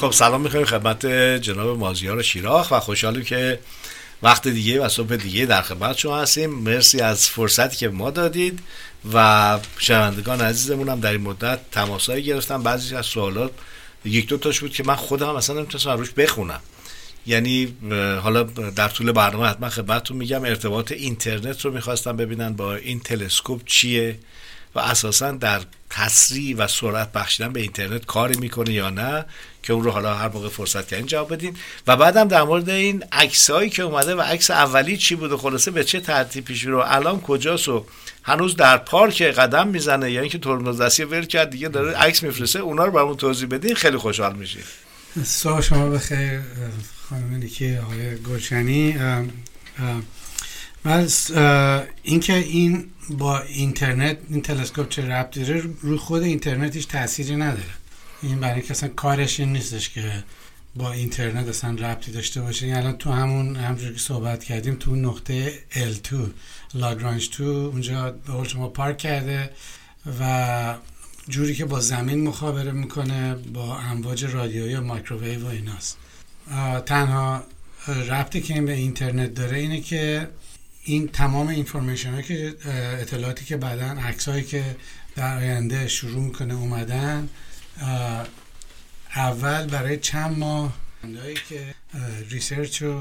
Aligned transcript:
خب 0.00 0.10
سلام 0.10 0.40
می‌کنیم 0.40 0.64
خدمت 0.64 1.06
جناب 1.42 1.78
مازیار 1.78 2.22
شیراخ 2.22 2.70
و 2.70 2.80
خوشحالیم 2.80 3.24
که 3.24 3.58
وقت 4.22 4.48
دیگه 4.48 4.80
و 4.80 4.88
صبح 4.88 5.16
دیگه 5.16 5.46
در 5.46 5.62
خدمت 5.62 5.98
شما 5.98 6.18
هستیم. 6.18 6.50
مرسی 6.50 7.00
از 7.00 7.28
فرصتی 7.28 7.76
که 7.76 7.88
ما 7.88 8.10
دادید 8.10 8.58
و 9.14 9.58
شنوندگان 9.78 10.40
عزیزمون 10.40 10.88
هم 10.88 11.00
در 11.00 11.12
این 11.12 11.20
مدت 11.20 11.58
تماسایی 11.72 12.24
گرفتم 12.24 12.62
بعضی 12.62 12.96
از 12.96 13.06
سوالات 13.06 13.50
یک 14.04 14.28
دو 14.28 14.36
تاش 14.36 14.60
بود 14.60 14.72
که 14.72 14.82
من 14.84 14.94
خودم 14.94 15.28
اصلا 15.28 15.56
نمی‌تونستم 15.56 15.90
روش 15.90 16.10
بخونم. 16.10 16.60
یعنی 17.26 17.74
حالا 18.22 18.42
در 18.76 18.88
طول 18.88 19.12
برنامه 19.12 19.46
حتما 19.46 19.68
خدمتتون 19.68 20.16
میگم 20.16 20.44
ارتباط 20.44 20.92
اینترنت 20.92 21.64
رو 21.64 21.72
می‌خواستم 21.72 22.16
ببینن 22.16 22.52
با 22.52 22.74
این 22.74 23.00
تلسکوپ 23.00 23.62
چیه 23.66 24.18
و 24.74 24.78
اساسا 24.78 25.30
در 25.30 25.60
تسریع 25.90 26.56
و 26.56 26.66
سرعت 26.66 27.12
بخشیدن 27.12 27.52
به 27.52 27.60
اینترنت 27.60 28.06
کاری 28.06 28.38
می‌کنه 28.38 28.72
یا 28.72 28.90
نه. 28.90 29.24
که 29.62 29.72
اون 29.72 29.84
رو 29.84 29.90
حالا 29.90 30.14
هر 30.14 30.28
موقع 30.28 30.48
فرصت 30.48 30.88
کردین 30.88 31.06
جواب 31.06 31.32
بدین. 31.32 31.56
و 31.86 31.96
بعدم 31.96 32.28
در 32.28 32.42
مورد 32.42 32.70
این 32.70 33.04
عکسایی 33.12 33.70
که 33.70 33.82
اومده 33.82 34.14
و 34.14 34.20
عکس 34.20 34.50
اولی 34.50 34.96
چی 34.96 35.14
بود 35.14 35.32
و 35.32 35.36
خلاصه 35.36 35.70
به 35.70 35.84
چه 35.84 36.00
ترتیب 36.00 36.44
پیش 36.44 36.64
رو 36.64 36.82
الان 36.86 37.20
کجاست 37.20 37.68
و 37.68 37.84
هنوز 38.22 38.56
در 38.56 38.76
پارک 38.76 39.22
قدم 39.22 39.68
می‌زنه 39.68 40.12
یا 40.12 40.20
اینکه 40.20 40.38
ترمز 40.38 40.80
دستی 40.80 41.04
ول 41.04 41.24
کرد 41.24 41.50
دیگه 41.50 41.68
داره 41.68 41.96
عکس 41.96 42.22
میفرسته 42.22 42.58
اونا 42.58 42.84
رو 42.84 42.92
برامون 42.92 43.16
توضیح 43.16 43.48
بدین. 43.48 43.74
خیلی 43.74 43.96
خوشحال 43.96 44.36
میشیم 44.36 44.62
صبح 45.24 45.60
شما 45.60 45.88
بخیر 45.90 46.40
خانم 47.08 47.34
نیکی 47.34 47.76
آقای 47.76 48.16
گلشنی. 48.16 48.96
من 50.84 51.08
اینکه 52.02 52.34
این 52.34 52.90
با 53.10 53.40
اینترنت 53.40 54.18
این 54.30 54.42
تلسکوپ 54.42 54.88
چه 54.88 55.08
ربط 55.08 55.38
داره 55.38 55.62
روی 55.80 55.98
خود 55.98 56.22
اینترنت 56.22 56.76
هیچ 56.76 56.88
تأثیری 56.88 57.36
نداره. 57.36 57.79
این 58.22 58.40
برای 58.40 58.62
اصلا 58.70 58.88
کارش 58.88 59.40
این 59.40 59.52
نیستش 59.52 59.90
که 59.90 60.24
با 60.76 60.92
اینترنت 60.92 61.48
اصلا 61.48 61.70
ربطی 61.70 62.12
داشته 62.12 62.40
باشه. 62.40 62.66
این 62.66 62.74
الان 62.74 62.96
تو 62.96 63.12
همون 63.12 63.56
همونجوری 63.56 63.94
که 63.94 64.00
صحبت 64.00 64.44
کردیم 64.44 64.74
تو 64.74 64.96
نقطه 64.96 65.58
L2 65.72 66.14
لاگرانج 66.74 67.30
2 67.38 67.44
اونجا 67.44 68.10
به 68.10 68.48
شما 68.48 68.68
پارک 68.68 68.98
کرده 68.98 69.50
و 70.20 70.74
جوری 71.28 71.54
که 71.54 71.64
با 71.64 71.80
زمین 71.80 72.24
مخابره 72.28 72.72
می‌کنه 72.72 73.34
با 73.34 73.78
امواج 73.78 74.24
رادیویی 74.24 74.74
و 74.74 74.80
مایکروویو 74.80 75.44
و 75.44 75.48
ایناست. 75.48 75.98
تنها 76.86 77.44
ربطی 77.86 78.40
که 78.40 78.54
این 78.54 78.66
به 78.66 78.72
اینترنت 78.72 79.34
داره 79.34 79.58
اینه 79.58 79.80
که 79.80 80.28
این 80.84 81.08
تمام 81.08 81.48
information 81.48 82.22
که 82.22 82.54
اطلاعاتی 83.00 83.44
که 83.44 83.56
بعدا 83.56 83.86
عکس 83.86 84.28
که 84.28 84.76
در 85.16 85.36
آینده 85.36 85.88
شروع 85.88 86.22
می‌کنه 86.24 86.54
اومدن 86.54 87.28
اول 89.16 89.66
برای 89.66 89.96
چند 89.96 90.38
ماه 90.38 90.72
هایی 91.22 91.36
که 91.48 91.74
research 92.30 92.82
رو 92.82 93.00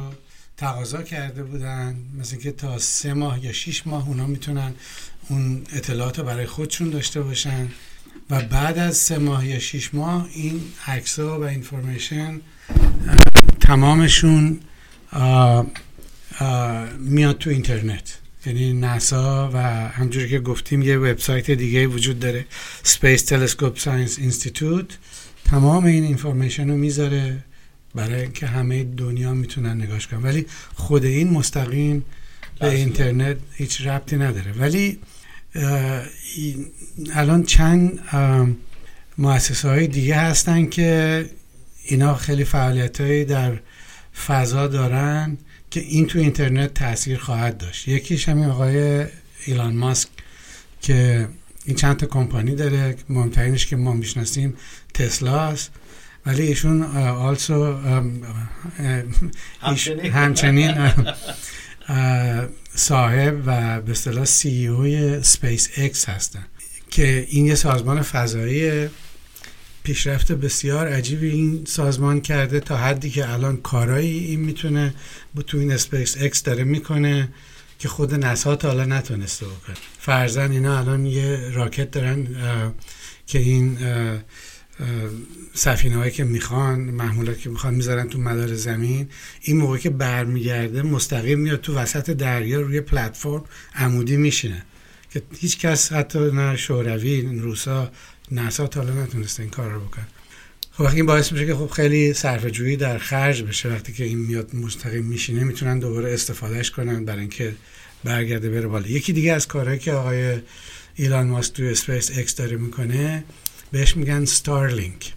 تقاضا 0.57 1.01
کرده 1.01 1.43
بودن 1.43 1.95
مثل 2.19 2.37
که 2.37 2.51
تا 2.51 2.77
سه 2.77 3.13
ماه 3.13 3.45
یا 3.45 3.51
شیش 3.51 3.87
ماه 3.87 4.07
اونا 4.07 4.27
می‌تونن 4.27 4.73
اون 5.29 5.63
اطلاعات 5.73 6.19
رو 6.19 6.25
برای 6.25 6.45
خودشون 6.45 6.89
داشته 6.89 7.21
باشن 7.21 7.67
و 8.29 8.41
بعد 8.41 8.77
از 8.77 8.97
سه 8.97 9.17
ماه 9.17 9.47
یا 9.47 9.59
شیش 9.59 9.93
ماه 9.93 10.27
این 10.33 10.61
عکس 10.87 11.19
و 11.19 11.41
اینفورمیشن 11.41 12.41
تمامشون 13.59 14.59
میاد 16.99 17.37
تو 17.37 17.49
اینترنت. 17.49 18.17
یعنی 18.45 18.73
ناسا 18.73 19.49
و 19.53 19.57
همجوری 19.89 20.29
که 20.29 20.39
گفتیم 20.39 20.81
یه 20.81 20.97
وبسایت 20.97 21.51
دیگه 21.51 21.87
وجود 21.87 22.19
داره. 22.19 22.45
Space 22.83 23.21
Telescope 23.21 23.79
Science 23.83 24.19
Institute. 24.19 24.93
تمام 25.45 25.85
این 25.85 26.03
اینفورمیشن 26.03 26.69
رو 26.69 26.77
می‌ذاره 26.77 27.37
برای 27.95 28.21
اینکه 28.21 28.47
همه 28.47 28.83
دنیا 28.83 29.33
می‌تونن 29.33 29.81
نگاش 29.81 30.07
کنن. 30.07 30.23
ولی 30.23 30.45
خود 30.75 31.05
این 31.05 31.29
مستقیم 31.29 32.05
به 32.59 32.69
اینترنت 32.69 33.37
هیچ 33.53 33.81
ربطی 33.81 34.15
نداره. 34.17 34.51
ولی 34.51 34.99
الان 37.13 37.43
چند 37.43 37.99
مؤسسه 39.17 39.69
های 39.69 39.87
دیگه 39.87 40.15
هستن 40.15 40.65
که 40.65 41.25
اینا 41.83 42.15
خیلی 42.15 42.43
فعالیت 42.43 43.23
در 43.27 43.59
فضا 44.27 44.67
دارن. 44.67 45.37
که 45.71 45.79
این 45.79 46.07
تو 46.07 46.19
اینترنت 46.19 46.73
تاثیر 46.73 47.17
خواهد 47.17 47.57
داشت. 47.57 47.87
یکیش 47.87 48.29
همین 48.29 48.45
آقای 48.45 49.05
ایلان 49.45 49.75
ماسک 49.75 50.09
که 50.81 51.27
این 51.65 51.75
چند 51.75 51.97
تا 51.97 52.07
کمپانی 52.07 52.55
داره 52.55 52.95
مهمترینش 53.09 53.65
که 53.65 53.75
ما 53.75 53.93
می‌شناسیم 53.93 54.53
تسلا 54.93 55.39
است. 55.39 55.71
ولی 56.25 56.41
ایشون 56.41 56.83
آلسو 56.83 57.77
همچنین. 60.13 60.75
صاحب 62.75 63.43
و 63.45 63.81
به 63.81 63.91
اصطلاح 63.91 64.25
CEO 64.25 64.67
SpaceX 64.67 66.09
هستن 66.09 66.45
که 66.89 67.27
این 67.29 67.45
یه 67.45 67.55
سازمان 67.55 68.01
فضایی 68.01 68.89
پیشرفت 69.89 70.31
بسیار 70.31 70.87
عجیبی 70.87 71.29
این 71.29 71.65
سازمان 71.67 72.21
کرده 72.21 72.59
تا 72.59 72.77
حدی 72.77 73.09
که 73.09 73.29
الان 73.29 73.57
کارایی 73.57 74.25
این 74.25 74.39
می‌تونه 74.39 74.93
تو 75.47 75.57
این 75.57 75.71
اسپیس 75.71 76.17
اکس 76.19 76.43
داره 76.43 76.63
می‌کنه 76.63 77.29
که 77.79 77.87
خود 77.87 78.25
ناسا 78.25 78.55
تا 78.55 78.67
حالا 78.67 78.85
نتونسته 78.85 79.45
بکنه. 79.45 79.75
فرضا 79.99 80.51
اینا 80.51 80.79
الان 80.79 81.05
یه 81.05 81.49
rocket 81.53 81.91
دارن 81.91 82.27
که 83.27 83.39
این 83.39 83.77
سفینه 85.53 85.95
هایی 85.95 86.11
که 86.11 86.23
می‌خوان 86.23 86.79
محمولات 86.79 87.39
که 87.39 87.49
می‌خوان 87.49 87.73
می‌ذارن 87.73 88.09
تو 88.09 88.19
مدار 88.19 88.55
زمین. 88.55 89.09
این 89.41 89.57
موقع 89.57 89.77
که 89.77 89.89
برمیگرده 89.89 90.81
مستقیم 90.81 91.39
میاد 91.39 91.61
تو 91.61 91.75
وسط 91.75 92.09
دریا 92.09 92.61
روی 92.61 92.81
پلتفرم 92.81 93.43
عمودی 93.75 94.17
میشینه. 94.17 94.65
که 95.13 95.21
هیچ 95.39 95.59
کس 95.59 95.93
حتی 95.93 96.19
نه 96.19 96.57
شوروی 96.57 97.21
روسا 97.21 97.91
ناسا 98.31 98.67
تا 98.67 98.81
حالا 98.81 99.03
نتونسته 99.03 99.43
این 99.43 99.49
کار 99.49 99.71
رو 99.71 99.79
بکنه. 99.79 100.07
خب 100.71 100.85
این 100.85 101.05
باعث 101.05 101.31
میشه 101.31 101.45
که 101.45 101.55
خب 101.55 101.67
خیلی 101.67 102.13
صرفه 102.13 102.45
جویی 102.45 102.77
در 102.77 102.97
خرج 102.97 103.43
بشه 103.43 103.69
وقتی 103.69 103.93
که 103.93 104.03
این 104.03 104.17
میاد 104.17 104.55
مستقیم 104.55 105.05
میشینه 105.05 105.43
می‌تونن 105.43 105.79
دوباره 105.79 106.13
استفادهش 106.13 106.71
کنن 106.71 107.05
برای 107.05 107.19
اینکه 107.19 107.55
برگرده 108.03 108.49
بره 108.49 108.67
بالا. 108.67 108.87
یکی 108.87 109.13
دیگه 109.13 109.33
از 109.33 109.47
کارهایی 109.47 109.79
که 109.79 109.91
آقای 109.91 110.37
ایلان 110.95 111.27
ماسک 111.27 111.53
توی 111.53 111.69
اسپیس 111.69 112.17
اکس 112.17 112.35
داره 112.35 112.57
می‌کنه 112.57 113.23
بهش 113.71 113.97
میگن 113.97 114.25
Starlink 114.25 115.13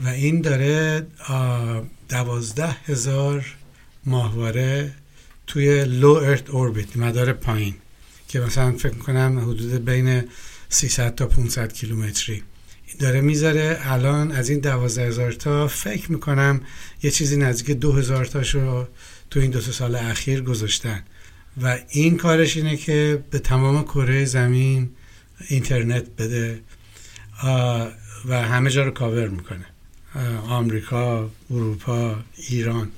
و 0.00 0.08
این 0.08 0.40
داره 0.40 1.06
دوازده 2.08 2.76
هزار 2.86 3.56
ماهواره 4.06 4.92
توی 5.46 5.84
لو 5.84 6.10
ارت 6.10 6.50
اوربیت 6.50 6.96
مدار 6.96 7.32
پایین 7.32 7.74
که 8.28 8.40
مثلا 8.40 8.72
فکر 8.72 8.94
کنم 8.94 9.38
حدود 9.38 9.84
بین 9.84 10.22
300 10.68 11.14
تا 11.14 11.26
500 11.26 11.72
کیلومتری. 11.72 12.42
داره 13.02 13.20
می‌ذاره. 13.20 13.78
الان 13.82 14.32
از 14.32 14.48
این 14.50 14.58
دوازده 14.58 15.06
هزار 15.06 15.32
تا 15.32 15.68
فکر 15.68 16.12
می‌کنم 16.12 16.60
یه 17.02 17.10
چیزی 17.10 17.36
نزدیک 17.36 17.76
دو 17.76 17.92
هزار 17.92 18.24
تاشو 18.24 18.88
تو 19.30 19.40
این 19.40 19.50
دو 19.50 19.60
سال 19.60 19.94
اخیر 19.94 20.40
گذاشتن. 20.42 21.02
و 21.62 21.78
این 21.88 22.16
کارش 22.16 22.56
اینه 22.56 22.76
که 22.76 23.24
به 23.30 23.38
تمام 23.38 23.84
کره 23.84 24.24
زمین 24.24 24.90
اینترنت 25.48 26.04
بده 26.18 26.60
و 28.28 28.42
همه 28.42 28.70
جا 28.70 28.84
رو 28.84 28.90
کاور 28.90 29.28
می‌کنه. 29.28 29.66
آمریکا 30.48 31.30
اروپا 31.50 32.16
ایران. 32.48 32.90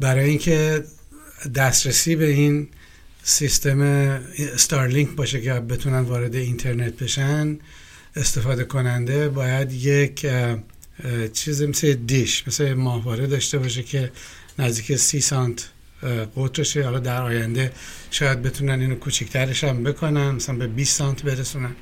برای 0.00 0.28
اینکه 0.30 0.84
دسترسی 1.54 2.16
به 2.16 2.26
این 2.26 2.68
سیستم 3.22 4.20
Starlink 4.56 5.10
باشه 5.10 5.40
که 5.40 5.52
بتونن 5.52 6.00
وارد 6.00 6.34
اینترنت 6.34 6.92
بشن 6.92 7.58
استفاده 8.18 8.64
کننده 8.64 9.28
باید 9.28 9.72
یک 9.72 10.26
چیز 11.32 11.62
مثل 11.62 11.94
دیش 11.94 12.48
مثل 12.48 12.74
ماهواره 12.74 13.26
داشته 13.26 13.58
باشه 13.58 13.82
که 13.82 14.10
نزدیک 14.58 14.96
سی 14.96 15.20
سانت 15.20 15.68
قطرشه 16.36 16.84
حالا 16.84 16.98
در 16.98 17.22
آینده 17.22 17.72
شاید 18.10 18.42
بتونن 18.42 18.80
اینو 18.80 18.94
کوچکترش 18.94 19.64
هم 19.64 19.82
بکنن 19.82 20.30
مثلا 20.30 20.56
به 20.56 20.66
20 20.66 20.98
سانت 20.98 21.22
برسونن. 21.22 21.76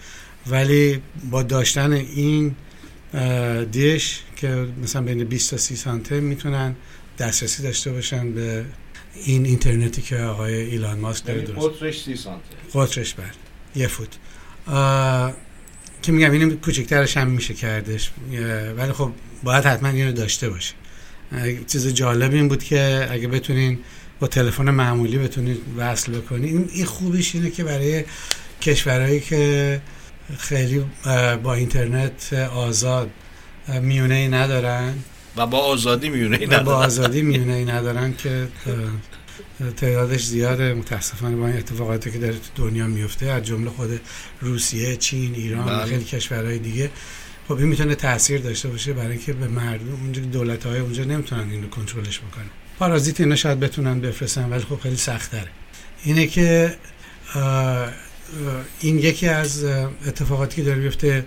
ولی 0.46 1.02
با 1.30 1.42
داشتن 1.42 1.92
این 1.92 2.54
دیش 3.72 4.20
که 4.36 4.66
مثلا 4.82 5.02
بین 5.02 5.24
20 5.24 5.50
تا 5.50 5.56
30 5.56 5.76
سانته 5.76 6.20
می‌تونن 6.20 6.76
دسترسی 7.18 7.62
داشته 7.62 7.92
باشن 7.92 8.32
به 8.32 8.64
این 9.24 9.46
اینترنتی 9.46 10.02
که 10.02 10.18
آقای 10.18 10.54
ایلان 10.54 10.98
ماسک 10.98 11.24
داره 11.24 11.38
یعنی 11.38 11.52
درست. 11.52 11.76
قطرش 11.76 12.02
30 12.02 12.16
سانته. 12.16 12.42
قطرش 12.74 13.14
بر 13.14 13.30
یه 13.76 13.86
فوت. 13.86 14.08
که 16.06 16.12
میگم 16.12 16.30
اینو 16.30 16.56
کوچکترش 16.56 17.16
هم 17.16 17.28
میشه 17.28 17.54
کردش. 17.54 18.10
ولی 18.76 18.92
خب 18.92 19.12
باید 19.42 19.64
حتما 19.64 19.88
اینو 19.88 20.12
داشته 20.12 20.50
باشه. 20.50 20.74
چیز 21.66 21.88
جالب 21.88 22.32
این 22.32 22.48
بود 22.48 22.64
که 22.64 23.08
اگه 23.10 23.28
بتونین 23.28 23.78
با 24.20 24.26
تلفن 24.26 24.70
معمولی 24.70 25.18
بتونید 25.18 25.58
وصل 25.76 26.12
بکنید 26.12 26.70
این 26.72 26.84
خوبیش 26.84 27.34
اینه 27.34 27.50
که 27.50 27.64
برای 27.64 28.04
کشورهایی 28.62 29.20
که 29.20 29.80
خیلی 30.38 30.84
با 31.42 31.54
اینترنت 31.54 32.32
آزاد 32.54 33.10
میونه 33.82 34.14
ای 34.14 34.28
ندارن. 34.28 34.94
و 35.36 35.46
با 35.46 35.58
آزادی 35.58 36.08
میونه 36.08 36.36
ای 36.36 36.46
ندارن. 36.46 36.64
با 36.64 36.74
آزادی 36.74 37.22
میونه 37.22 37.52
ای 37.52 37.64
ندارن 37.64 38.14
که 38.16 38.48
تعدادش 39.76 40.24
زیاده. 40.24 40.74
متاسفانه 40.74 41.36
با 41.36 41.46
این 41.46 41.56
اتفاقاتی 41.56 42.10
که 42.10 42.18
داره 42.18 42.34
تو 42.34 42.68
دنیا 42.68 42.86
میفته 42.86 43.26
از 43.26 43.42
جمله 43.42 43.70
خود 43.70 44.00
روسیه 44.40 44.96
چین 44.96 45.34
ایران 45.34 45.68
و 45.68 45.86
خیلی 45.86 46.04
کشورهای 46.04 46.58
دیگه 46.58 46.90
خب 47.48 47.54
این 47.54 47.68
می‌تونه 47.68 47.94
تاثیر 47.94 48.40
داشته 48.40 48.68
باشه 48.68 48.92
برای 48.92 49.10
اینکه 49.10 49.32
به 49.32 49.48
مردم 49.48 49.92
اونجا 49.92 50.22
دولت 50.22 50.66
های 50.66 50.80
اونجا 50.80 51.04
نمی‌تونن 51.04 51.50
اینو 51.50 51.68
کنترلش 51.68 52.18
بکنن. 52.18 52.50
پارازیت 52.78 53.20
اینا 53.20 53.36
شاید 53.36 53.60
بتونن 53.60 54.00
بفرستن 54.00 54.50
ولی 54.50 54.62
خب 54.62 54.80
خیلی 54.80 54.96
سخت 54.96 55.30
تره 55.30 55.48
اینه 56.04 56.26
که 56.26 56.76
این 58.80 58.98
یکی 58.98 59.28
از 59.28 59.64
اتفاقاتی 60.06 60.56
که 60.56 60.62
داره 60.62 60.80
بیفته 60.80 61.26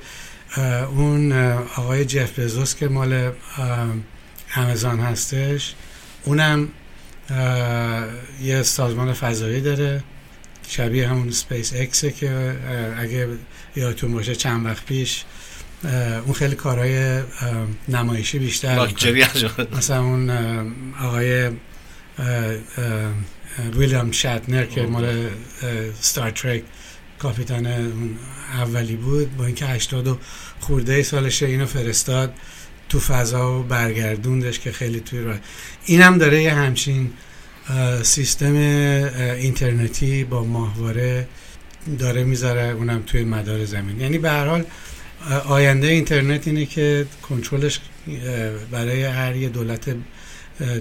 اون 0.96 1.32
آقای 1.76 2.06
جف 2.06 2.40
بزوس 2.40 2.76
که 2.76 2.88
مال 2.88 3.32
امازون 4.56 5.00
هستش. 5.00 5.74
اونم 6.24 6.68
یه 8.42 8.64
سازمان 8.64 9.14
فضایی 9.14 9.62
داره. 9.62 10.04
شبیه 10.68 11.08
همون 11.08 11.32
سپیس 11.32 11.74
اکسه 11.76 12.12
که 12.12 12.56
اگه 12.98 13.28
یادتون 13.76 14.14
باشه 14.14 14.36
چند 14.36 14.66
وقت 14.66 14.86
پیش 14.86 15.24
اون 16.26 16.34
خیلی 16.34 16.56
کارهای 16.56 17.22
نمایشی 17.88 18.40
بیشتر 18.40 18.76
مثلا 19.78 20.04
اون 20.04 20.30
آقای 21.02 21.50
ویلیام 23.74 24.12
شتنر 24.12 24.66
که 24.66 24.82
مال 24.82 25.30
ستار 26.02 26.32
ترک 26.32 26.64
کاپیتان 27.20 27.68
اولی 28.54 28.96
بود 28.96 29.38
با 29.38 29.46
اینکه 29.46 29.66
80 29.66 30.08
و 30.08 30.18
خورده 30.60 31.04
سالشه 31.04 31.46
اینو 31.46 31.66
فرستاد. 31.66 32.34
تو 32.90 33.00
فضا 33.00 33.60
و 33.60 33.64
برگردوندش 33.64 34.60
که 34.60 34.72
خیلی 34.72 35.00
توی 35.00 35.20
راه. 35.20 35.38
اینم 35.86 36.18
داره 36.18 36.44
یه 36.44 36.54
همچین 36.54 37.10
سیستم 38.04 38.56
اینترنتی 39.38 40.24
با 40.24 40.44
ماهواره 40.44 41.28
داره 42.00 42.24
می‌ذاره 42.24 42.62
اونم 42.62 43.04
توی 43.06 43.24
مدار 43.24 43.66
زمین. 43.66 44.00
یعنی 44.00 44.18
به 44.18 44.30
هر 44.30 44.46
حال 44.46 44.66
آینده 45.46 45.88
اینترنت 45.88 46.48
اینه 46.48 46.66
که 46.66 47.06
کنترلش 47.30 47.80
برای 48.72 49.04
هر 49.04 49.36
یه 49.36 49.50
دولت 49.50 49.96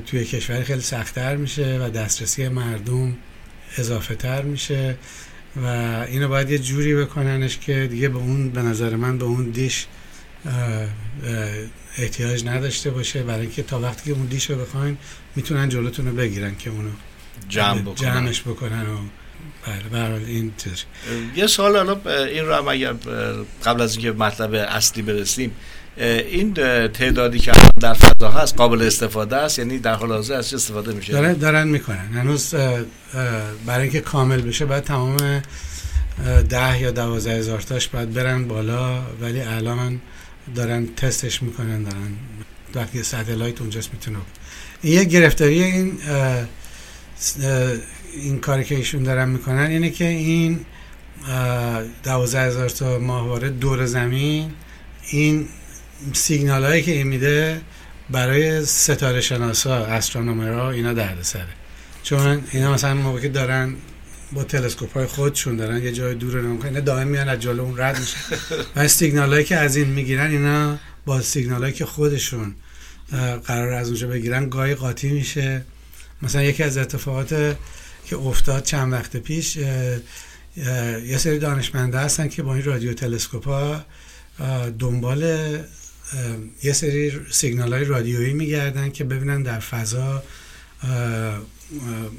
توی 0.06 0.24
کشور 0.24 0.62
خیلی 0.62 0.80
سختتر 0.80 1.36
میشه 1.36 1.78
و 1.82 1.90
دسترسی 1.90 2.48
مردم 2.48 3.16
اضافه 3.78 4.14
تر 4.14 4.42
میشه 4.42 4.96
و 5.56 5.66
اینو 6.08 6.28
باید 6.28 6.50
یه 6.50 6.58
جوری 6.58 6.94
بکننش 6.94 7.58
که 7.58 7.88
دیگه 7.90 8.08
به 8.08 8.18
اون 8.18 8.50
به 8.50 8.62
نظر 8.62 8.96
من 8.96 9.18
به 9.18 9.24
اون 9.24 9.50
دیش 9.50 9.86
احتیاج 11.98 12.46
نداشته 12.46 12.90
باشه. 12.90 13.22
برای 13.22 13.40
اینکه 13.40 13.62
تا 13.62 13.80
وقتی 13.80 14.10
که 14.10 14.16
اون 14.16 14.26
دیش 14.26 14.50
رو 14.50 14.56
بخواین 14.56 14.98
می‌تونن 15.36 15.68
جلوتون 15.68 16.06
رو 16.06 16.12
بگیرن 16.12 16.56
که 16.56 16.70
اونو 16.70 16.90
جمع 17.48 17.80
بکنن. 17.80 17.94
جمعش 17.94 18.40
بکنن 18.42 18.82
و 18.82 18.96
بله 19.92 20.26
این 20.26 20.52
یه 21.36 21.46
سوال 21.46 21.76
حالا 21.76 22.24
این 22.24 22.44
رو 22.44 22.54
هم 22.54 22.68
اگر 22.68 22.92
قبل 23.64 23.80
از 23.80 23.92
اینکه 23.92 24.12
مطلب 24.12 24.54
اصلی 24.54 25.02
برسیم 25.02 25.52
این 25.96 26.54
تعدادی 26.88 27.38
که 27.38 27.52
در 27.80 27.94
فضا 27.94 28.30
هست 28.30 28.56
قابل 28.56 28.82
استفاده 28.82 29.36
است؟ 29.36 29.58
یعنی 29.58 29.78
در 29.78 29.94
حال 29.94 30.12
حاضر 30.12 30.34
از 30.34 30.54
استفاده 30.54 30.92
میشه؟ 30.92 31.12
دارن 31.12 31.32
دارن 31.32 31.68
می‌کنن. 31.68 32.08
هنوز 32.14 32.54
برای 33.66 33.82
اینکه 33.82 34.00
کامل 34.00 34.40
بشه 34.40 34.64
باید 34.64 34.84
تمام 34.84 35.42
ده 36.48 36.80
یا 36.80 36.90
دوازده 36.90 37.34
هزار 37.34 37.60
تاش 37.60 37.88
باید 37.88 38.14
برن 38.14 38.48
بالا 38.48 39.02
ولی 39.20 39.40
الان 39.40 40.00
دارن 40.54 40.86
تستش 40.96 41.42
می‌کنن 41.42 41.82
دارن 41.82 42.12
وقتی 42.74 43.02
ستلایت 43.02 43.60
اونجاست 43.60 43.92
می‌تونه 43.92 44.18
این 44.82 44.94
یه 44.94 45.04
گرفتاری 45.04 45.62
این 45.62 45.98
این 48.14 48.40
کاری 48.40 48.64
که 48.64 48.74
ایشون 48.74 49.02
دارن 49.02 49.28
می‌کنن 49.28 49.66
اینه 49.66 49.90
که 49.90 50.04
این 50.04 50.60
دوازده 52.02 52.42
هزار 52.42 52.68
تا 52.68 52.98
ماهواره 52.98 53.48
دور 53.48 53.86
زمین 53.86 54.50
این 55.10 55.48
سیگنال 56.12 56.64
هایی 56.64 56.82
که 56.82 56.92
این 56.92 57.06
میده 57.06 57.60
برای 58.10 58.64
ستاره 58.64 59.20
شناسا 59.20 59.86
استرونومرها 59.86 60.70
اینا 60.70 60.92
درد 60.92 61.22
سره. 61.22 61.48
چون 62.02 62.42
اینا 62.52 62.72
مثلا 62.72 62.94
موقع 62.94 63.28
دارن 63.28 63.74
با 64.32 64.44
تلسکوپ 64.44 64.92
های 64.94 65.06
خودشون 65.06 65.56
دارن 65.56 65.82
یه 65.82 65.92
جای 65.92 66.14
دور 66.14 66.32
رو 66.32 66.64
اینا 66.64 66.80
دائم 66.80 67.08
میان 67.08 67.28
از 67.28 67.40
جلو 67.40 67.62
اون 67.62 67.78
رد 67.78 67.98
میشه 68.00 68.16
و 68.76 68.88
سیگنال 68.88 69.32
هایی 69.32 69.44
که 69.44 69.56
از 69.56 69.76
این 69.76 69.88
می‌گیرن 69.88 70.30
اینا 70.30 70.78
با 71.04 71.20
سیگنال 71.20 71.62
هایی 71.62 71.74
که 71.74 71.86
خودشون 71.86 72.54
قرار 73.44 73.72
از 73.72 73.88
اونجا 73.88 74.08
بگیرن 74.08 74.48
گاهی 74.48 74.74
قاطی 74.74 75.08
میشه. 75.08 75.64
مثلا 76.22 76.42
یکی 76.42 76.62
از 76.62 76.78
اتفاقات 76.78 77.56
که 78.06 78.16
افتاد 78.16 78.62
چند 78.62 78.92
وقت 78.92 79.16
پیش 79.16 79.56
یه 79.56 81.16
سری 81.18 81.38
دانشمنده 81.38 81.98
هستن 81.98 82.28
که 82.28 82.42
با 82.42 82.54
این 82.54 82.64
رادیو 82.64 82.94
تلسکوپ 82.94 83.48
ها 83.48 83.84
دنبال 84.78 85.22
یه 86.62 86.72
سری 86.72 87.12
سیگنال 87.30 87.72
های 87.72 87.84
رادیویی 87.84 88.32
میگردن 88.32 88.90
که 88.90 89.04
ببینن 89.04 89.42
در 89.42 89.60
فضا 89.60 90.22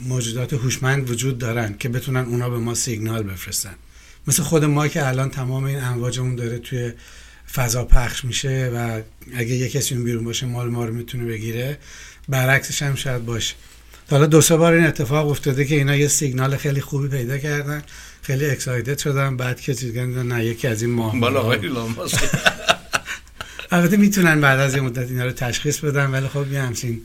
موجودات 0.08 0.54
هوشمند 0.54 1.10
وجود 1.10 1.38
دارن 1.38 1.76
که 1.80 1.90
بتونن 1.90 2.26
اونا 2.26 2.50
به 2.50 2.58
ما 2.58 2.74
سیگنال 2.74 3.24
بفرستن. 3.24 3.76
مثل 4.28 4.44
خود 4.44 4.66
ما 4.66 4.88
که 4.88 5.08
الان 5.08 5.30
تمام 5.30 5.64
این 5.64 5.84
امواجمون 5.84 6.36
داره 6.36 6.60
توی 6.60 6.92
فضا 7.54 7.86
پخش 7.86 8.26
میشه 8.26 8.72
و 8.76 9.02
اگه 9.36 9.56
یه 9.56 9.70
کسی 9.70 9.96
اون 9.96 10.04
بیرون 10.04 10.24
باشه 10.24 10.46
مال 10.46 10.70
ما 10.70 10.86
رو 10.86 10.94
می‌تونه 10.94 11.26
بگیره 11.26 11.78
برعکسش 12.30 12.82
هم 12.82 12.96
شاید 12.96 13.26
باشه. 13.26 13.56
حالا 14.10 14.26
دو 14.26 14.42
سه 14.42 14.58
بار 14.58 14.74
این 14.74 14.86
اتفاق 14.86 15.30
افتاده 15.30 15.66
که 15.66 15.76
اینا 15.76 15.96
یه 15.96 16.08
سیگنال 16.08 16.58
خیلی 16.58 16.82
خوبی 16.82 17.08
پیدا 17.08 17.38
کردن 17.38 17.84
خیلی 18.22 18.46
اکسایتد 18.46 18.98
شدن 18.98 19.38
بعد 19.38 19.62
که 19.62 19.74
چیز 19.74 19.98
نه 19.98 20.46
یکی 20.46 20.68
از 20.68 20.82
این 20.82 20.92
ماه 20.92 21.16
البته 23.72 23.98
می‌تونن 23.98 24.42
بعد 24.42 24.60
از 24.60 24.76
این 24.76 24.84
مدت 24.84 25.10
اینا 25.10 25.26
رو 25.26 25.32
تشخیص 25.32 25.80
بدن 25.80 26.06
ولی 26.12 26.28
خب 26.28 26.52
یه 26.52 26.62
همچین 26.62 27.02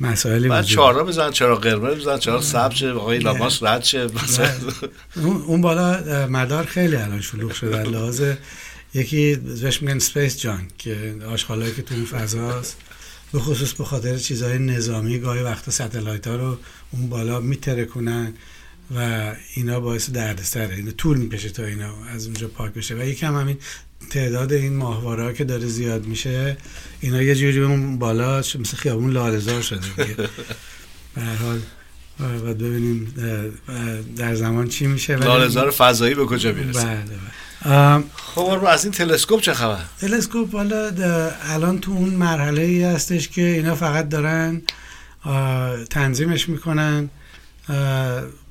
مسائلی 0.00 0.48
بعد 0.48 0.64
چهارا 0.64 1.04
بزن 1.04 1.30
چرا 1.30 1.56
قرمز 1.56 1.96
بزن 1.96 2.18
چرا 2.18 2.40
سبز 2.40 2.74
شه 2.74 2.90
آقای 2.90 3.18
لاماس 3.18 3.62
رد 3.62 3.84
شه. 3.84 4.06
اون 5.46 5.60
بالا 5.60 6.26
مدار 6.26 6.64
خیلی 6.64 6.96
الان 6.96 7.20
شلوغ 7.20 7.52
شده 7.52 7.82
لحاظ 7.82 8.22
یکی 8.94 9.34
بهش 9.34 9.82
میگن 9.82 9.98
space 9.98 10.40
junk 10.40 10.68
که 10.78 11.16
آشغالایی 11.28 11.74
که 11.74 11.82
تو 11.82 11.94
اون 11.94 12.04
فضاست. 12.04 12.76
به 13.32 13.38
خصوص 13.38 13.72
به 13.72 13.84
خاطر 13.84 14.16
چیزهای 14.16 14.58
نظامی 14.58 15.18
گاهی 15.18 15.42
وقتا 15.42 15.70
satellite 15.70 16.26
ها 16.26 16.36
رو 16.36 16.58
اون 16.90 17.08
بالا 17.08 17.40
میترکونن 17.40 18.34
و 18.96 19.32
اینا 19.54 19.80
باعث 19.80 20.10
دردسره. 20.10 20.74
اینا 20.74 20.90
طول 20.90 21.18
می‌کشه 21.18 21.48
تا 21.48 21.64
اینا 21.64 21.94
از 22.14 22.26
اونجا 22.26 22.48
پاک 22.48 22.72
بشه. 22.72 22.94
و 22.94 22.98
یکم 22.98 23.36
همین 23.36 23.56
تعداد 24.10 24.52
این 24.52 24.76
ماهواره 24.76 25.34
که 25.34 25.44
داره 25.44 25.66
زیاد 25.66 26.06
میشه 26.06 26.56
اینا 27.00 27.22
یه 27.22 27.34
جوری 27.34 27.60
اون 27.60 27.98
بالا 27.98 28.38
مثل 28.38 28.76
خیابون 28.76 29.10
لاله 29.10 29.41
زار 29.41 29.62
شده 29.62 29.80
به 31.14 31.20
هر 31.22 31.34
حال 31.34 31.60
و 32.20 32.54
ببینیم 32.54 33.14
در 34.16 34.34
زمان 34.34 34.68
چی 34.68 34.86
میشه 34.86 35.16
لالزار 35.16 35.70
فضایی 35.70 36.14
به 36.14 36.26
کجا 36.26 36.52
می‌رسه؟ 36.52 36.84
بله 36.84 37.04
بله. 37.64 38.04
خب. 38.34 38.64
از 38.68 38.84
این 38.84 38.92
تلسکوپ 38.92 39.40
چه 39.40 39.54
خبر؟ 39.54 39.78
تلسکوپ 40.00 40.54
حالا 40.54 40.90
الان 41.42 41.78
تو 41.78 41.92
اون 41.92 42.08
مرحله 42.08 42.62
ای 42.62 42.82
هستش 42.82 43.28
که 43.28 43.42
اینا 43.42 43.74
فقط 43.74 44.08
دارن 44.08 44.62
تنظیمش 45.90 46.48
می‌کنن 46.48 47.10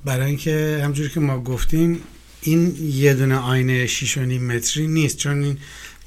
برای 0.06 0.26
اینکه 0.26 0.82
همجوری 0.84 1.10
که 1.10 1.20
ما 1.20 1.44
گفتیم 1.44 2.02
این 2.42 2.76
یه 2.92 3.14
دونه 3.14 3.36
آینه 3.36 3.88
6.5 3.88 4.18
متری 4.18 4.88
نیست 4.88 5.18
چون 5.18 5.44
این 5.44 5.58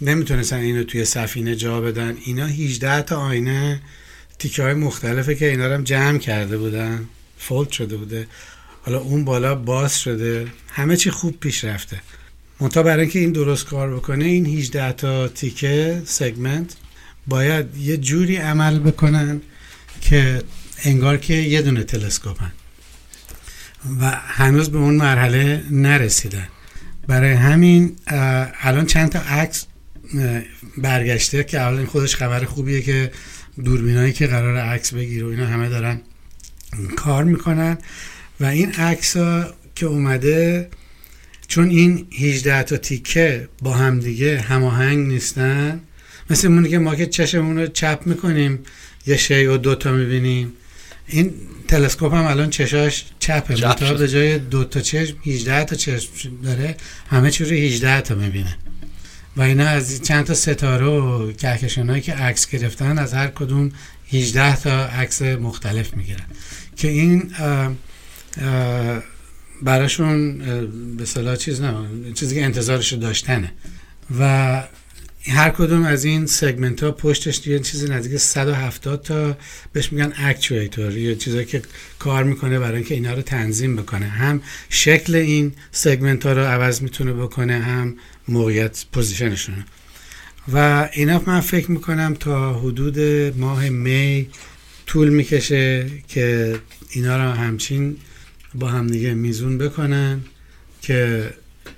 نمی‌تونستن 0.01 0.57
اینو 0.57 0.85
توی 0.85 1.05
سفینه 1.05 1.57
جا 1.57 1.81
بدن. 1.81 2.17
اینا 2.25 2.47
18 2.47 3.03
تا 3.03 3.17
آینه 3.17 3.81
تیکه 4.39 4.63
های 4.63 4.75
مختلفه 4.75 5.35
که 5.35 5.51
اینا 5.51 5.67
رو 5.67 5.75
هم 5.75 5.85
جمع 5.85 6.19
کرده 6.19 6.59
بودن 6.59 7.05
فولد 7.39 7.71
شده 7.71 7.97
بوده. 7.97 8.27
حالا 8.83 8.99
اون 8.99 9.25
بالا 9.25 9.55
باز 9.55 10.01
شده. 10.01 10.47
همه 10.69 10.97
چی 10.97 11.11
خوب 11.11 11.41
پیش 11.41 11.65
رفته. 11.65 12.01
منتها 12.61 12.83
برای 12.83 13.03
اینکه 13.03 13.19
این 13.19 13.33
درست 13.33 13.67
کار 13.67 13.97
بکنه 13.97 14.25
این 14.25 14.47
18 14.47 14.93
تا 14.93 15.29
تیکه 15.29 16.03
سگمنت 16.07 16.77
باید 17.27 17.77
یه 17.77 17.97
جوری 17.97 18.37
عمل 18.37 18.79
بکنن 18.79 19.41
که 20.01 20.43
انگار 20.85 21.17
که 21.17 21.35
یه 21.35 21.63
دونه 21.63 21.85
تلسکوپن. 21.85 22.53
و 24.01 24.11
هنوز 24.11 24.71
به 24.71 24.79
اون 24.79 24.95
مرحله 24.95 25.65
نرسیدن 25.71 26.49
برای 27.07 27.33
همین 27.33 27.97
الان 28.63 28.87
چند 28.87 29.09
تا 29.09 29.19
عکس 29.19 29.67
برگشته 30.79 31.45
که 31.45 31.61
اول 31.61 31.85
خودش 31.85 32.17
خبر 32.17 32.45
خوبیه 32.45 32.83
که 32.83 33.13
دوربینایی 33.65 34.13
که 34.13 34.27
قرار 34.27 34.57
عکس 34.57 34.95
بگیره 34.95 35.27
و 35.27 35.29
اینا 35.29 35.47
همه 35.47 35.69
دارن 35.69 36.01
کار 36.97 37.25
می‌کنن. 37.25 37.79
و 38.41 38.45
این 38.45 38.73
عکس 38.73 39.17
ها 39.17 39.55
که 39.75 39.87
اومده 39.87 40.71
چون 41.49 41.69
این 41.69 42.07
18 42.19 42.63
تا 42.63 42.77
تیکه 42.77 43.49
با 43.63 43.75
همدیگه 43.75 44.41
هماهنگ 44.41 45.09
نیستن 45.09 45.81
مثل 46.31 46.49
اونی 46.49 46.69
که 46.69 46.79
ما 46.79 46.95
که 46.95 47.07
چشمون 47.07 47.59
رو 47.59 47.67
چپ 47.67 48.01
می‌کنیم 48.07 48.59
یه 49.07 49.17
شی 49.17 49.47
و 49.47 49.57
دوتا 49.57 49.93
می‌بینیم. 49.93 50.53
این 51.07 51.35
تلسکوپ 51.73 52.15
هم 52.15 52.25
الان 52.25 52.51
چشاش 52.51 53.05
چپه. 53.19 53.55
چپ 53.55 53.99
به 53.99 54.09
جای 54.09 54.39
دو 54.39 54.65
تا 54.65 54.81
چشم 54.81 55.17
18 55.27 55.65
تا 55.65 55.77
چشم 55.77 56.11
داره. 56.43 56.77
همه 57.11 57.31
چیز 57.31 57.49
رو 57.49 57.57
18 57.57 58.01
تا 58.01 58.15
می‌بینه. 58.15 58.57
و 59.37 59.43
اینا 59.43 59.67
از 59.67 60.03
چند 60.03 60.25
تا 60.25 60.35
ستاره 60.35 60.87
و 60.87 61.33
کهکشان 61.33 62.01
که 62.01 62.15
عکس 62.15 62.49
گرفتن 62.49 62.99
از 62.99 63.15
هر 63.15 63.27
کدوم 63.27 63.73
18 64.13 64.57
تا 64.57 64.85
عکس 64.85 65.23
مختلف 65.23 65.97
می‌گیرن. 65.97 66.25
که 66.77 66.89
این 66.89 67.31
براشون 69.63 70.39
به 70.97 71.05
صلاح 71.05 71.37
چیز 71.37 71.61
نه 71.61 71.87
چیزی 72.15 72.35
که 72.35 72.45
انتظارش 72.45 72.93
داشتنه. 72.93 73.53
و 74.19 74.63
هر 75.27 75.51
کدوم 75.51 75.83
از 75.85 76.05
این 76.05 76.27
سگمنت 76.27 76.83
ها 76.83 76.93
پشتش 76.93 77.41
دیگه 77.41 77.59
چیزی 77.59 77.89
نزدیک 77.89 78.17
170 78.17 79.03
تا 79.03 79.37
بهش 79.73 79.93
میگن 79.93 80.13
اکچویتور 80.17 80.97
یا 80.97 81.15
چیزایی 81.15 81.47
که 81.47 81.63
کار 81.99 82.25
می‌کنه 82.25 82.59
برای 82.59 82.77
اینکه 82.77 82.95
اینا 82.95 83.15
رو 83.15 83.23
تنظیم 83.23 83.77
بکنه. 83.77 84.07
هم 84.07 84.43
شکل 84.69 85.15
این 85.15 85.53
سگمنت 85.73 86.27
ها 86.27 86.33
رو 86.33 86.41
عوض 86.41 86.83
می‌تونه 86.83 87.13
بکنه 87.13 87.59
هم 87.59 87.97
موقعیت 88.29 88.85
پوزیشنشون 88.93 89.65
و 90.53 90.89
اینا 90.93 91.23
من 91.27 91.41
فکر 91.41 91.71
می‌کنم 91.71 92.15
تا 92.15 92.61
حدود 92.61 92.99
ماه 93.39 93.69
می 93.69 94.29
طول 94.87 95.09
می‌کشه 95.09 95.91
که 96.09 96.59
اینا 96.91 97.17
رو 97.17 97.33
همچین 97.33 97.97
با 98.55 98.69
هم 98.69 98.87
دیگه 98.87 99.15
میزون 99.15 99.59
بکنن 99.59 100.21
که 100.81 101.31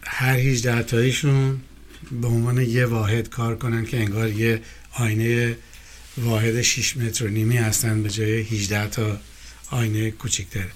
هر 0.02 0.36
18 0.36 0.82
تاییشون 0.82 1.60
به 2.22 2.26
عنوان 2.26 2.58
یه 2.58 2.86
واحد 2.86 3.28
کار 3.28 3.56
کنن 3.56 3.86
که 3.86 3.96
انگار 3.96 4.28
یه 4.30 4.60
آینه 4.92 5.56
واحد 6.18 6.62
6 6.62 6.96
متر 6.96 7.24
و 7.24 7.28
نیمی 7.28 7.56
هستن 7.56 8.02
به 8.02 8.10
جای 8.10 8.40
18 8.40 8.86
تا 8.86 9.18
آینه 9.70 10.10
کوچکتر. 10.10 10.66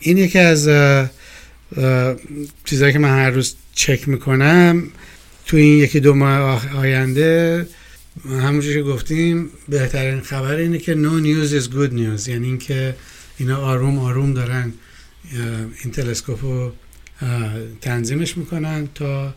این 0.00 0.18
یکی 0.18 0.38
از 0.38 0.68
چیزهایی 2.64 2.92
که 2.92 2.98
من 2.98 3.08
هر 3.08 3.30
روز 3.30 3.54
چک 3.74 4.08
می‌کنم 4.08 4.90
تو 5.46 5.56
این 5.56 5.78
یکی 5.78 6.00
دو 6.00 6.14
ماه 6.14 6.76
آینده 6.76 7.66
همونجور 8.24 8.74
که 8.74 8.82
گفتیم 8.82 9.50
بهترین 9.68 10.20
خبر 10.20 10.54
اینه 10.54 10.78
که 10.78 10.94
no 10.94 11.22
news 11.24 11.50
is 11.62 11.66
good 11.72 11.92
news. 11.92 12.28
یعنی 12.28 12.46
اینکه 12.46 12.96
اینا 13.38 13.56
آروم 13.56 13.98
آروم 13.98 14.34
دارن 14.34 14.72
این 15.82 15.92
تلسکوپ 15.92 16.44
رو 16.44 16.72
تنظیمش 17.80 18.36
می‌کنن 18.36 18.88
تا 18.94 19.34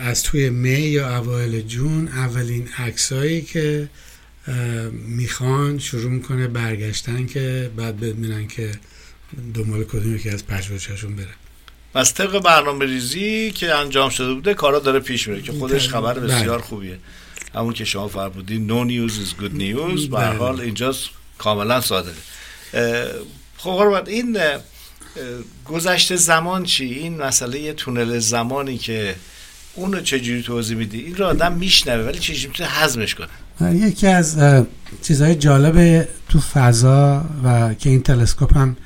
از 0.00 0.22
توی 0.22 0.50
می 0.50 0.70
یا 0.70 1.18
اوایل 1.18 1.60
جون 1.60 2.08
اولین 2.08 2.68
عکسایی 2.78 3.42
که 3.42 3.88
می‌خوان 4.92 5.78
شروع 5.78 6.10
می‌کنه 6.10 6.48
برگشتن 6.48 7.26
که 7.26 7.70
بعد 7.76 8.00
ببینن 8.00 8.48
که 8.48 8.72
دنبال 9.54 9.84
کدوم 9.84 10.14
یکی 10.14 10.30
از 10.30 10.46
پژوهششون 10.46 11.16
بره. 11.16 11.34
پس 11.94 12.14
طبق 12.14 12.38
برنامه 12.38 12.84
ریزی 12.84 13.50
که 13.50 13.74
انجام 13.74 14.10
شده 14.10 14.34
بوده 14.34 14.54
کارا 14.54 14.78
داره 14.78 15.00
پیش 15.00 15.28
میره 15.28 15.42
که 15.42 15.52
خودش 15.52 15.88
خبر 15.88 16.18
بسیار 16.18 16.58
بله. 16.58 16.66
خوبیه. 16.66 16.98
همون 17.54 17.72
که 17.72 17.84
شما 17.84 18.08
فرمودین 18.08 18.68
no 18.68 18.90
news 18.90 19.12
is 19.12 19.42
good 19.42 19.54
news. 19.60 20.00
به 20.00 20.06
بله. 20.06 20.36
حال 20.36 20.60
اینجا 20.60 20.94
کاملا 21.38 21.80
ساده 21.80 22.12
خب 23.56 24.04
این 24.06 24.38
گذشته 25.64 26.16
زمان 26.16 26.64
چی؟ 26.64 26.84
این 26.84 27.16
مسئله 27.22 27.72
تونل 27.72 28.18
زمانی 28.18 28.78
که 28.78 29.14
اونو 29.74 30.00
چجوری 30.00 30.42
توضیح 30.42 30.76
میدی؟ 30.76 30.98
این 30.98 31.16
رو 31.16 31.24
آدم 31.24 31.52
میشنوه 31.52 32.04
ولی 32.04 32.18
چجوری 32.18 32.46
می‌تونه 32.46 32.68
هضمش 32.68 33.14
کنه؟ 33.14 33.28
یکی 33.76 34.06
از 34.06 34.38
چیزهای 35.02 35.34
جالب 35.34 36.08
تو 36.28 36.40
فضا 36.40 37.24
و 37.44 37.74
که 37.74 37.90
این 37.90 38.02
تلسکوپ 38.02 38.56
هم 38.56 38.76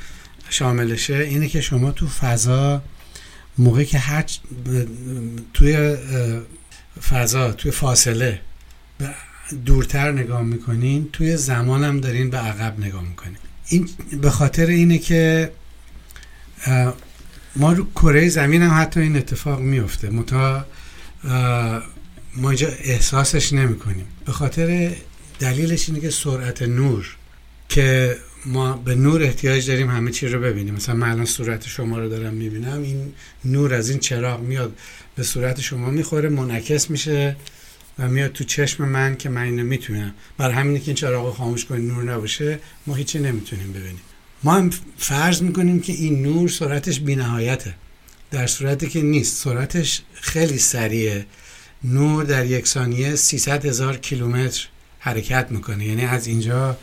شاملشه 0.50 1.14
اینه 1.14 1.48
که 1.48 1.60
شما 1.60 1.92
تو 1.92 2.08
فضا 2.08 2.82
موقعی 3.58 3.84
که 3.86 3.98
هر 3.98 4.24
توی 5.54 5.96
فضا 7.08 7.52
توی 7.52 7.70
فاصله 7.70 8.40
دورتر 9.66 10.12
نگاه 10.12 10.42
می‌کنین 10.42 11.08
توی 11.12 11.36
زمان 11.36 11.84
هم 11.84 12.00
دارین 12.00 12.30
به 12.30 12.38
عقب 12.38 12.80
نگاه 12.80 13.02
می‌کنین. 13.02 13.36
این 13.68 13.88
به 14.22 14.30
خاطر 14.30 14.66
اینه 14.66 14.98
که 14.98 15.50
ما 17.56 17.72
رو 17.72 17.84
کره 17.90 18.28
زمین 18.28 18.62
هم 18.62 18.80
حتی 18.80 19.00
این 19.00 19.16
اتفاق 19.16 19.60
میفته 19.60 20.10
متا 20.10 20.66
ما 22.36 22.50
اینجا 22.50 22.68
احساسش 22.68 23.52
نمی 23.52 23.78
کنیم 23.78 24.06
به 24.24 24.32
خاطر 24.32 24.92
دلیلش 25.38 25.88
اینه 25.88 26.00
که 26.00 26.10
سرعت 26.10 26.62
نور 26.62 27.16
که 27.68 28.16
ما 28.46 28.72
به 28.72 28.94
نور 28.94 29.22
احتیاج 29.22 29.70
داریم 29.70 29.90
همه 29.90 30.10
چی 30.10 30.28
رو 30.28 30.40
ببینیم. 30.40 30.74
مثلا 30.74 30.94
من 30.94 31.10
الان 31.10 31.24
صورت 31.24 31.68
شما 31.68 31.98
رو 31.98 32.08
دارم 32.08 32.34
می‌بینم 32.34 32.82
این 32.82 33.12
نور 33.44 33.74
از 33.74 33.90
این 33.90 33.98
چراغ 33.98 34.40
میاد 34.40 34.76
به 35.16 35.22
صورت 35.22 35.60
شما 35.60 35.90
می‌خوره 35.90 36.28
منعکس 36.28 36.90
میشه 36.90 37.36
و 37.98 38.08
میاد 38.08 38.32
تو 38.32 38.44
چشم 38.44 38.84
من 38.88 39.16
که 39.16 39.28
من 39.28 39.42
اینو 39.42 39.64
می‌تونم. 39.64 40.14
برای 40.38 40.54
همینه 40.54 40.78
که 40.78 40.86
این 40.86 40.94
چراغ 40.94 41.26
رو 41.26 41.32
خاموش 41.32 41.64
کنیم 41.64 41.86
نور 41.86 42.04
نباشه 42.04 42.58
ما 42.86 42.94
هیچی 42.94 43.18
نمی‌تونیم 43.18 43.72
ببینیم. 43.72 44.00
ما 44.42 44.52
هم 44.52 44.70
فرض 44.98 45.42
می‌کنیم 45.42 45.80
که 45.80 45.92
این 45.92 46.22
نور 46.22 46.48
سرعتش 46.48 47.00
بینهایته. 47.00 47.74
در 48.30 48.46
صورتی 48.46 48.88
که 48.88 49.02
نیست. 49.02 49.44
سرعتش 49.44 50.02
خیلی 50.14 50.58
سریعه. 50.58 51.26
نور 51.84 52.24
در 52.24 52.46
یک 52.46 52.66
ثانیه 52.66 53.16
300 53.16 53.66
هزار 53.66 53.96
کیلومتر 53.96 54.66
حرکت 54.98 55.46
می‌کنه. 55.50 55.86
یعنی 55.86 56.04
از 56.04 56.26
اینجا 56.26 56.76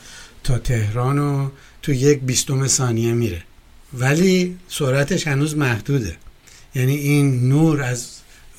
تا 0.44 0.58
تهران 0.58 1.20
و 1.20 1.50
تو 1.82 1.94
یک 1.94 2.20
بیستم 2.20 2.68
ثانیه 2.68 3.14
میره. 3.14 3.44
ولی 3.94 4.58
سرعتش 4.68 5.28
هنوز 5.28 5.58
محدوده. 5.58 6.18
یعنی 6.76 6.96
این 6.96 7.50
نور 7.50 7.82
از 7.82 8.08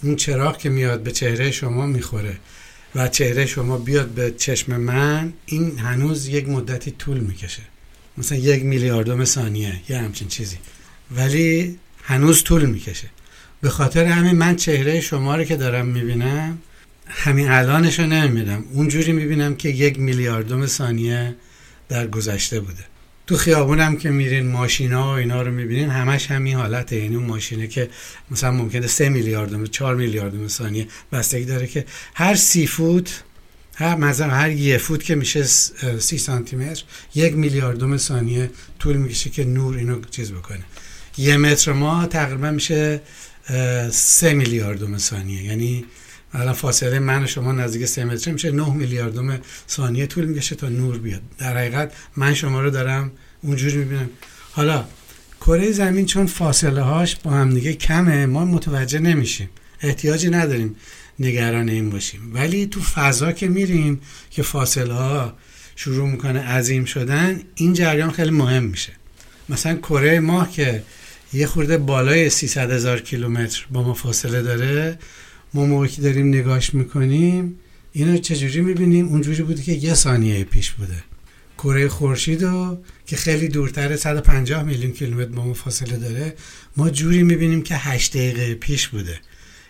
اون 0.02 0.16
چراغ 0.16 0.58
که 0.58 0.68
میاد 0.68 1.02
به 1.02 1.12
چهره 1.12 1.50
شما 1.50 1.86
می‌خوره 1.86 2.36
و 2.94 3.08
چهره 3.08 3.46
شما 3.46 3.78
بیاد 3.78 4.08
به 4.08 4.30
چشم 4.30 4.76
من 4.76 5.32
این 5.46 5.78
هنوز 5.78 6.26
یک 6.26 6.48
مدتی 6.48 6.90
طول 6.90 7.18
می‌کشه. 7.18 7.62
مثلا 8.18 8.38
یک 8.38 8.64
میلیاردم 8.64 9.24
ثانیه 9.24 9.80
یه 9.88 9.98
همچین 9.98 10.28
چیزی. 10.28 10.56
ولی 11.10 11.78
هنوز 12.02 12.44
طول 12.44 12.66
می‌کشه. 12.66 13.08
به 13.60 13.68
خاطر 13.68 14.04
همین 14.04 14.32
من 14.32 14.56
چهره 14.56 15.00
شما 15.00 15.36
رو 15.36 15.44
که 15.44 15.56
دارم 15.56 15.86
می‌بینم 15.86 16.58
همین 17.08 17.48
الانش 17.48 17.98
رو 17.98 18.06
نمی‌بینم. 18.06 18.64
اونجوری 18.72 19.12
می‌بینم 19.12 19.56
که 19.56 19.68
یک 19.68 19.98
میلیاردم 19.98 20.66
ثانیه 20.66 21.34
در 21.88 22.06
گذشته 22.06 22.60
بوده. 22.60 22.84
تو 23.26 23.36
خیابونم 23.36 23.96
که 23.96 24.10
میرین 24.10 24.46
ماشینا 24.46 25.06
و 25.06 25.08
اینا 25.08 25.42
رو 25.42 25.52
می‌بینین 25.52 25.90
همش 25.90 26.30
همین 26.30 26.56
حالته. 26.56 26.96
یعنی 26.96 27.16
اون 27.16 27.24
ماشینه 27.24 27.66
که 27.66 27.90
مثلا 28.30 28.50
ممکنه 28.50 28.86
سه 28.86 29.08
میلیاردم 29.08 29.66
چهار 29.66 29.96
میلیاردم 29.96 30.48
ثانیه 30.48 30.86
بستگی 31.12 31.44
داره 31.44 31.66
که 31.66 31.84
هر 32.14 32.34
سی 32.34 32.66
فوت 32.66 33.22
هر 33.78 33.96
مثلا 33.96 34.34
هر 34.34 34.50
یه 34.50 34.78
فوت 34.78 35.02
که 35.02 35.14
میشه 35.14 35.44
سی 35.98 36.18
سانتی 36.18 36.56
متر 36.56 36.84
یک 37.14 37.34
میلیاردوم 37.34 37.96
ثانیه 37.96 38.50
طول 38.78 38.96
می‌کشه 38.96 39.30
که 39.30 39.44
نور 39.44 39.76
اینو 39.76 40.00
چیز 40.10 40.32
بکنه. 40.32 40.64
یه 41.18 41.36
متر 41.36 41.72
ما 41.72 42.06
تقریبا 42.06 42.50
میشه 42.50 43.00
سه 43.90 44.32
میلیاردوم 44.34 44.98
ثانیه. 44.98 45.42
یعنی 45.42 45.84
الان 46.32 46.52
فاصله 46.52 46.98
من 46.98 47.24
و 47.24 47.26
شما 47.26 47.52
نزدیک 47.52 47.84
سه 47.84 48.04
متر 48.04 48.32
میشه 48.32 48.50
9 48.50 48.74
میلیاردوم 48.74 49.38
ثانیه 49.68 50.06
طول 50.06 50.24
می‌کشه 50.24 50.56
تا 50.56 50.68
نور 50.68 50.98
بیاد. 50.98 51.22
در 51.38 51.56
حقیقت 51.56 51.92
من 52.16 52.34
شما 52.34 52.62
رو 52.62 52.70
دارم 52.70 53.12
اونجوری 53.42 53.76
می‌بینم. 53.76 54.10
حالا 54.52 54.84
کره 55.40 55.72
زمین 55.72 56.06
چون 56.06 56.26
فاصله 56.26 56.82
هاش 56.82 57.16
با 57.16 57.30
هم 57.30 57.54
دیگه 57.54 57.72
کمه 57.72 58.26
ما 58.26 58.44
متوجه 58.44 58.98
نمیشیم. 58.98 59.48
احتیاجی 59.80 60.30
نداریم. 60.30 60.76
نگران 61.20 61.68
این 61.68 61.90
باشیم. 61.90 62.20
ولی 62.34 62.66
تو 62.66 62.80
فضا 62.80 63.32
که 63.32 63.48
میریم 63.48 64.00
که 64.30 64.42
فاصله 64.42 64.94
ها 64.94 65.36
شروع 65.76 66.08
می‌کنه 66.08 66.40
عظیم 66.40 66.84
شدن 66.84 67.40
این 67.54 67.72
جریان 67.72 68.10
خیلی 68.10 68.30
مهم 68.30 68.62
میشه. 68.64 68.92
مثلا 69.48 69.74
کره 69.74 70.20
ماه 70.20 70.50
که 70.50 70.82
یه 71.32 71.46
خورده 71.46 71.78
بالای 71.78 72.30
300 72.30 72.70
هزار 72.70 73.00
کیلومتر 73.00 73.66
با 73.70 73.82
ما 73.82 73.94
فاصله 73.94 74.42
داره 74.42 74.98
ما 75.54 75.66
موقعی 75.66 75.88
که 75.88 76.02
داریم 76.02 76.28
نگاش 76.28 76.74
می‌کنیم 76.74 77.58
اینو 77.92 78.18
چجوری 78.18 78.60
می‌بینیم؟ 78.60 79.08
اونجوری 79.08 79.42
بوده 79.42 79.62
که 79.62 79.72
یه 79.72 79.94
ثانیه 79.94 80.44
پیش 80.44 80.70
بوده. 80.70 81.04
کره 81.58 81.88
خورشید 81.88 82.44
رو 82.44 82.78
که 83.06 83.16
خیلی 83.16 83.48
دورتر 83.48 83.96
150 83.96 84.62
میلیون 84.62 84.92
کیلومتر 84.92 85.30
با 85.30 85.44
ما 85.44 85.54
فاصله 85.54 85.96
داره 85.96 86.34
ما 86.76 86.90
جوری 86.90 87.22
می‌بینیم 87.22 87.62
که 87.62 87.76
8 87.76 88.12
دقیقه 88.16 88.54
پیش 88.54 88.88
بوده. 88.88 89.20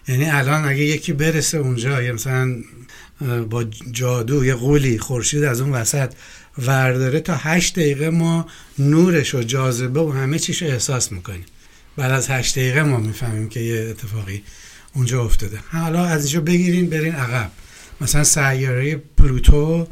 یعنی 0.08 0.24
الان 0.24 0.64
اگه 0.64 0.82
یکی 0.82 1.12
برسه 1.12 1.58
اونجا 1.58 2.02
یا 2.02 2.12
مثلا 2.12 2.62
با 3.50 3.64
جادو 3.90 4.44
یه 4.44 4.54
قولی 4.54 4.98
خورشید 4.98 5.44
از 5.44 5.60
اون 5.60 5.72
وسط 5.72 6.12
ورداره 6.58 7.20
تا 7.20 7.36
8 7.36 7.74
دقیقه 7.74 8.10
ما 8.10 8.46
نورش 8.78 9.34
و 9.34 9.42
جاذبه 9.42 10.00
و 10.00 10.12
همه 10.12 10.38
چیش 10.38 10.62
رو 10.62 10.68
احساس 10.68 11.12
می‌کنیم. 11.12 11.44
بعد 11.96 12.12
از 12.12 12.30
8 12.30 12.58
دقیقه 12.58 12.82
ما 12.82 12.96
می‌فهمیم 12.96 13.48
که 13.48 13.60
یه 13.60 13.80
اتفاقی 13.90 14.42
اونجا 14.94 15.24
افتاده. 15.24 15.58
حالا 15.72 16.04
از 16.04 16.24
اینجا 16.24 16.40
بگیرین 16.40 16.90
برین 16.90 17.14
عقب. 17.14 17.50
مثلا 18.00 18.24
سیاره 18.24 19.02
پلوتو 19.16 19.88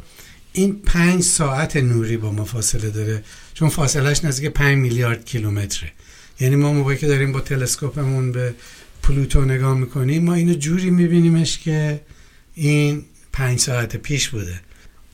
این 0.53 0.81
پنج 0.85 1.23
ساعت 1.23 1.77
نوری 1.77 2.17
با 2.17 2.31
ما 2.31 2.45
فاصله 2.45 2.89
داره. 2.89 3.23
چون 3.53 3.69
فاصلهش 3.69 4.23
نزدیک 4.23 4.49
5 4.51 4.77
میلیارد 4.77 5.25
کیلومتره. 5.25 5.91
یعنی 6.39 6.55
ما 6.55 6.73
موقعی 6.73 6.97
که 6.97 7.07
داریم 7.07 7.31
با 7.31 7.41
تلسکوپمون 7.41 8.31
به 8.31 8.53
پلوتو 9.05 9.45
نگاه 9.45 9.77
می‌کنیم 9.77 10.23
ما 10.23 10.33
اینو 10.33 10.53
جوری 10.53 10.89
میبینیمش 10.89 11.59
که 11.59 12.01
این 12.55 13.05
پنج 13.33 13.59
ساعت 13.59 13.95
پیش 13.95 14.29
بوده. 14.29 14.61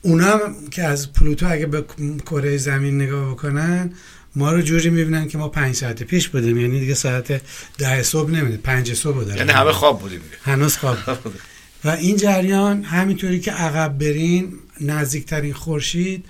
اونا 0.02 0.38
که 0.70 0.82
از 0.82 1.12
پلوتو 1.12 1.52
اگه 1.52 1.66
به 1.66 1.84
کره 2.26 2.56
زمین 2.56 3.02
نگاه 3.02 3.30
بکنن 3.30 3.92
ما 4.36 4.52
رو 4.52 4.62
جوری 4.62 4.90
می‌بینن 4.90 5.28
که 5.28 5.38
ما 5.38 5.48
پنج 5.48 5.74
ساعت 5.74 6.02
پیش 6.02 6.28
بودیم. 6.28 6.58
یعنی 6.58 6.80
دیگه 6.80 6.94
ساعت 6.94 7.42
ده 7.78 8.02
صبح 8.02 8.30
نمیده 8.30 8.56
پنج 8.56 8.94
صبح 8.94 9.24
داریم 9.24 9.36
یعنی 9.36 9.50
همه 9.50 9.72
خواب 9.72 10.00
بودیم 10.00 10.20
هنوز 10.42 10.76
خواب. 10.76 10.98
و 11.84 11.88
این 11.88 12.16
جریان 12.16 12.82
همینطوری 12.82 13.40
که 13.40 13.52
عقب 13.52 13.98
برین 13.98 14.52
نزدیکترین 14.80 15.52
خورشید 15.52 16.24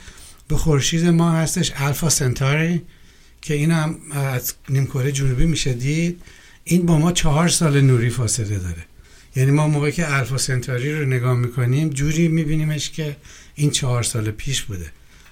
به 0.49 0.57
خورشید 0.57 1.07
ما 1.07 1.31
هستش 1.31 1.73
الفا 1.77 2.09
سنتاری 2.09 2.83
که 3.43 3.55
این 3.55 3.71
هم 3.71 3.99
از 4.13 4.55
نیمکره 4.69 5.13
جنوبی 5.13 5.47
میشه 5.47 5.73
دید. 5.73 6.21
این 6.65 6.87
با 6.87 6.99
ما 6.99 7.13
چهار 7.13 7.49
سال 7.49 7.81
نوری 7.81 8.11
فاصله 8.11 8.59
داره. 8.59 8.85
یعنی 9.37 9.51
ما 9.51 9.69
موقعی 9.69 9.93
که 9.93 10.15
الفا 10.15 10.39
سنتاری 10.39 11.01
رو 11.01 11.07
نگاه 11.07 11.35
می‌کنیم 11.35 11.89
جوری 11.89 12.29
میبینیمش 12.29 12.91
که 12.91 13.17
این 13.55 13.71
چهار 13.71 14.03
سال 14.03 14.31
پیش 14.31 14.63
بوده. 14.63 14.87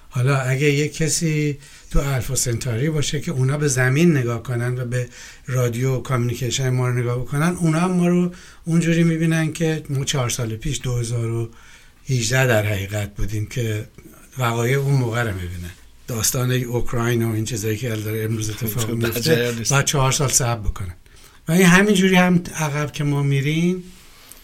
حالا 0.09 0.37
اگه 0.37 0.71
یه 0.71 0.89
کسی 0.89 1.57
تو 1.91 1.99
الفا 1.99 2.35
سنتاری 2.35 2.89
باشه 2.89 3.19
که 3.19 3.31
اونا 3.31 3.57
به 3.57 3.67
زمین 3.67 4.17
نگاه 4.17 4.43
کنن 4.43 4.79
و 4.79 4.85
به 4.85 5.07
رادیو 5.47 5.95
و 5.95 6.01
کامیونیکیشن 6.01 6.69
ما 6.69 6.87
رو 6.87 6.99
نگاه 6.99 7.19
بکنن 7.19 7.55
اونا 7.59 7.79
هم 7.79 7.91
ما 7.91 8.07
رو 8.07 8.31
اونجوری 8.65 9.03
می‌بینن 9.03 9.53
که 9.53 9.83
ما 9.89 10.05
چهار 10.05 10.29
سال 10.29 10.55
پیش 10.55 10.81
2018 10.81 12.47
در 12.47 12.65
حقیقت 12.65 13.15
بودیم 13.15 13.45
که 13.45 13.85
وقایع 14.37 14.77
اون 14.77 14.93
موقع 14.93 15.23
رو 15.23 15.35
می‌بینن. 15.35 15.71
داستان 16.07 16.51
اوکراین 16.51 17.23
و 17.23 17.33
این 17.33 17.45
چیزایی 17.45 17.77
که 17.77 17.89
داره 17.89 18.23
امروز 18.23 18.49
اتفاق 18.49 18.91
میفته 18.91 19.55
بعد 19.69 19.85
چهار 19.85 20.11
سال 20.11 20.29
صبر 20.29 20.61
بکنن. 20.61 20.95
و 21.51 21.53
این 21.53 21.65
همینجوری 21.65 22.15
هم 22.15 22.41
عقب 22.55 22.91
که 22.91 23.03
ما 23.03 23.23
میریم 23.23 23.83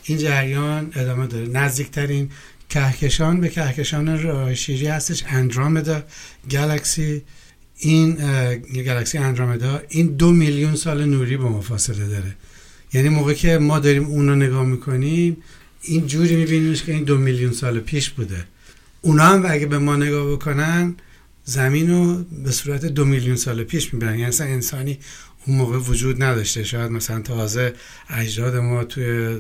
این 0.04 0.18
جریان 0.18 0.92
ادامه 0.96 1.28
داره. 1.28 1.48
نزدیکترین 1.48 2.30
کهکشان 2.70 3.42
به 3.42 3.50
کهکشان 3.50 4.24
راه 4.24 4.56
شیری 4.56 4.88
هستش 4.88 5.24
اندرومدا 5.28 6.04
گالاکسی 6.52 7.22
این 7.78 8.16
گالاکسی 8.86 9.18
اندرومدا 9.18 9.82
این 9.90 10.08
دو 10.08 10.32
میلیون 10.32 10.76
سال 10.76 11.06
نوری 11.06 11.38
با 11.38 11.50
ما 11.50 11.62
فاصله 11.62 12.08
داره. 12.08 12.36
یعنی 12.94 13.10
موقع 13.10 13.34
که 13.34 13.58
ما 13.58 13.80
داریم 13.80 14.06
اون 14.06 14.30
رو 14.30 14.36
نگاه 14.36 14.66
می‌کنیم 14.66 15.38
این 15.82 16.08
جوری 16.08 16.36
میبینیمش 16.36 16.84
که 16.84 16.92
این 16.92 17.04
دو 17.04 17.18
میلیون 17.18 17.54
سال 17.54 17.80
پیش 17.80 18.10
بوده. 18.10 18.44
اونا 19.02 19.24
هم 19.24 19.46
اگه 19.50 19.66
به 19.66 19.78
ما 19.78 19.96
نگاه 19.96 20.32
بکنن 20.32 20.96
زمین 21.44 21.92
رو 21.92 22.24
به 22.44 22.52
صورت 22.52 22.86
دو 22.86 23.06
میلیون 23.06 23.36
سال 23.36 23.64
پیش 23.64 23.94
می‌بینن 23.94 24.20
یعنی 24.20 24.36
انسانی 24.40 25.00
اون 25.48 25.58
موقع 25.58 25.78
وجود 25.78 26.24
نداشته. 26.24 26.64
شاید 26.64 26.92
مثلا 26.92 27.22
تازه 27.22 27.74
اجداد 28.10 28.56
ما 28.56 28.84
توی 28.84 29.38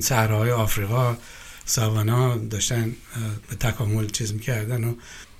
صحراهای 0.00 0.50
آفریقا 0.50 1.16
ساوانا 1.64 2.36
داشتن 2.36 2.94
به 3.50 3.56
تکامل 3.56 4.06
چیز 4.06 4.32
می‌کردن 4.32 4.84
و 4.84 4.94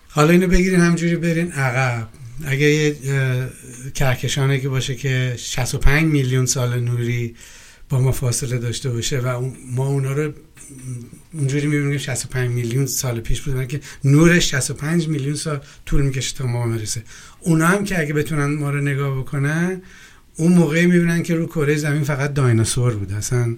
حالا 0.09 0.31
اینو 0.31 0.47
بگیرین 0.47 0.81
همجوری 0.81 1.17
برین 1.17 1.53
عقب. 1.53 2.09
اگه 2.45 2.67
یه 2.67 2.97
کهکشانی 3.95 4.61
که 4.61 4.69
باشه 4.69 4.95
که 4.95 5.35
65 5.39 6.05
میلیون 6.05 6.47
سال 6.47 6.81
نوری 6.81 7.35
با 7.89 8.01
ما 8.01 8.13
فاصله 8.13 8.59
داشته 8.59 8.91
باشه 8.91 9.19
و 9.19 9.51
ما 9.71 9.87
اونا 9.87 10.13
رو 10.13 10.33
اونجوری 11.33 11.67
می‌بینیم 11.67 11.99
65 11.99 12.51
میلیون 12.51 12.87
سال 12.87 13.21
پیش 13.21 13.41
بوده 13.41 13.67
که 13.67 13.81
نورش 14.05 14.51
65 14.51 15.09
میلیون 15.09 15.35
سال 15.35 15.61
طول 15.87 16.03
می‌کشه 16.03 16.37
تا 16.37 16.47
ما 16.47 16.69
برسه. 16.69 17.03
اونا 17.41 17.67
هم 17.67 17.85
که 17.85 18.01
اگه 18.01 18.13
بتونن 18.13 18.55
ما 18.55 18.71
رو 18.71 18.81
نگاه 18.81 19.19
بکنن 19.19 19.83
اون 20.37 20.53
موقعی 20.53 20.87
می‌بینن 20.87 21.23
که 21.23 21.35
رو 21.35 21.47
کره 21.47 21.77
زمین 21.77 22.05
فقط 22.05 22.35
دایناسور 22.35 22.95
بود. 22.95 23.13
اصلا 23.13 23.57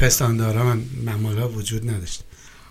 پستانداران 0.00 0.84
mammal 1.06 1.42
ها 1.42 1.48
وجود 1.48 1.90
نداشت. 1.90 2.24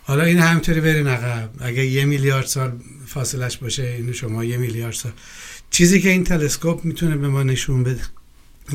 حالا 0.04 0.24
این 0.24 0.40
همینطوری 0.40 0.82
برین 0.82 1.08
عقب. 1.08 1.50
اگه 1.60 1.86
یه 1.86 2.06
میلیارد 2.06 2.46
سال 2.46 2.80
فاصلش 3.06 3.58
باشه 3.58 3.84
اینو 3.84 4.14
شما 4.14 4.44
یه 4.44 4.58
میلیارد 4.58 4.94
سال. 4.94 5.12
چیزی 5.70 6.02
که 6.02 6.10
این 6.10 6.24
تلسکوپ 6.24 6.86
می‌تونه 6.86 7.18
به 7.18 7.28
ما 7.28 7.44
نشون 7.44 7.84
بده 7.84 8.02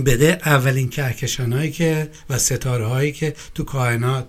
بده 0.07 0.39
اولین 0.45 0.89
کهکشانهایی 0.89 1.71
که 1.71 2.11
و 2.31 2.39
ستاره 2.39 2.87
هایی 2.87 3.13
که 3.13 3.35
تو 3.55 3.65
کائنات 3.65 4.29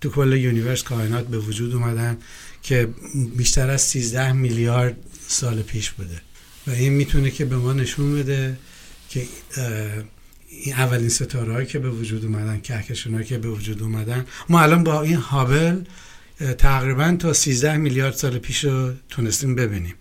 تو 0.00 0.10
کل 0.10 0.32
universe 0.32 0.82
کائنات 0.82 1.26
به 1.26 1.38
وجود 1.38 1.74
اومدن 1.74 2.16
که 2.62 2.88
بیشتر 3.36 3.70
از 3.70 3.82
13 3.82 4.32
میلیارد 4.32 4.96
سال 5.28 5.62
پیش 5.62 5.90
بوده. 5.90 6.20
و 6.66 6.70
این 6.70 6.92
می‌تونه 6.92 7.30
که 7.30 7.44
به 7.44 7.56
ما 7.56 7.72
نشون 7.72 8.14
بده 8.14 8.58
که 9.10 9.26
این 10.48 10.74
اولین 10.74 11.08
ستاره 11.08 11.52
هایی 11.52 11.66
که 11.66 11.78
به 11.78 11.90
وجود 11.90 12.24
اومدن 12.24 12.60
کهکشان 12.60 13.14
هایی 13.14 13.26
که 13.26 13.38
به 13.38 13.48
وجود 13.48 13.82
اومدن. 13.82 14.26
ما 14.48 14.60
الان 14.60 14.84
با 14.84 15.02
این 15.02 15.16
هابل 15.16 15.82
تقریبا 16.58 17.16
تا 17.18 17.32
13 17.32 17.76
میلیارد 17.76 18.14
سال 18.14 18.38
پیش 18.38 18.64
رو 18.64 18.92
تونستیم 19.08 19.54
ببینیم. 19.54 19.94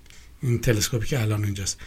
این 0.44 0.60
تلسکوپی 0.60 1.08
که 1.08 1.22
الان 1.22 1.44
اینجاست. 1.44 1.78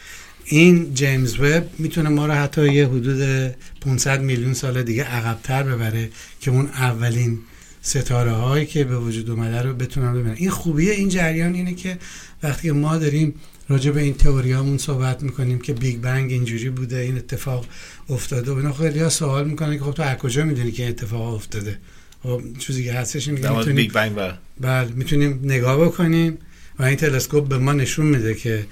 این 0.44 0.94
جیمز 0.94 1.40
وب 1.40 1.64
می‌تونه 1.78 2.08
ما 2.08 2.26
رو 2.26 2.32
حتی 2.32 2.72
یه 2.72 2.86
حدود 2.86 3.54
500 3.80 4.22
میلیون 4.22 4.54
سال 4.54 4.82
دیگه 4.82 5.04
عقبتر 5.04 5.62
ببره 5.62 6.10
که 6.40 6.50
اون 6.50 6.66
اولین 6.66 7.38
ستاره 7.82 8.30
هایی 8.30 8.66
که 8.66 8.84
به 8.84 8.98
وجود 8.98 9.30
اومده 9.30 9.62
رو 9.62 9.74
بتونن 9.74 10.12
ببینن. 10.12 10.34
این 10.36 10.50
خوبیه 10.50 10.92
این 10.92 11.08
جریان 11.08 11.54
اینه 11.54 11.74
که 11.74 11.98
وقتی 12.42 12.70
ما 12.70 12.96
داریم 12.96 13.34
راجع 13.68 13.90
به 13.90 14.00
این 14.00 14.14
تئوریامون 14.14 14.78
صحبت 14.78 15.22
می‌کنیم 15.22 15.58
که 15.58 15.72
بیگ 15.72 16.00
بنگ 16.00 16.32
اینجوری 16.32 16.70
بوده 16.70 16.96
این 16.96 17.16
اتفاق 17.16 17.66
افتاده 18.08 18.52
و 18.52 18.56
اینا 18.56 18.72
خیلی 18.72 18.98
ها 18.98 19.08
سوال 19.08 19.48
می‌کنن 19.48 19.78
که 19.78 19.84
خب 19.84 19.92
تو 19.92 20.02
از 20.02 20.18
کجا 20.18 20.44
می‌دونی 20.44 20.72
که 20.72 20.82
این 20.82 20.92
اتفاق 20.92 21.34
افتاده؟ 21.34 21.78
خب 22.22 22.42
چیزی 22.58 22.84
که 22.84 22.92
هستش 22.92 23.28
می‌تونیم 23.28 23.74
بیگ 23.74 23.92
بنگ 23.92 24.12
بله 24.60 24.88
می‌تونیم 24.94 25.40
نگاه 25.42 25.84
بکنیم 25.84 26.38
و 26.78 26.82
این 26.82 26.96
تلسکوپ 26.96 27.48
به 27.48 27.58
ما 27.58 27.72
نشون 27.72 28.06
میده 28.06 28.34
که 28.34 28.66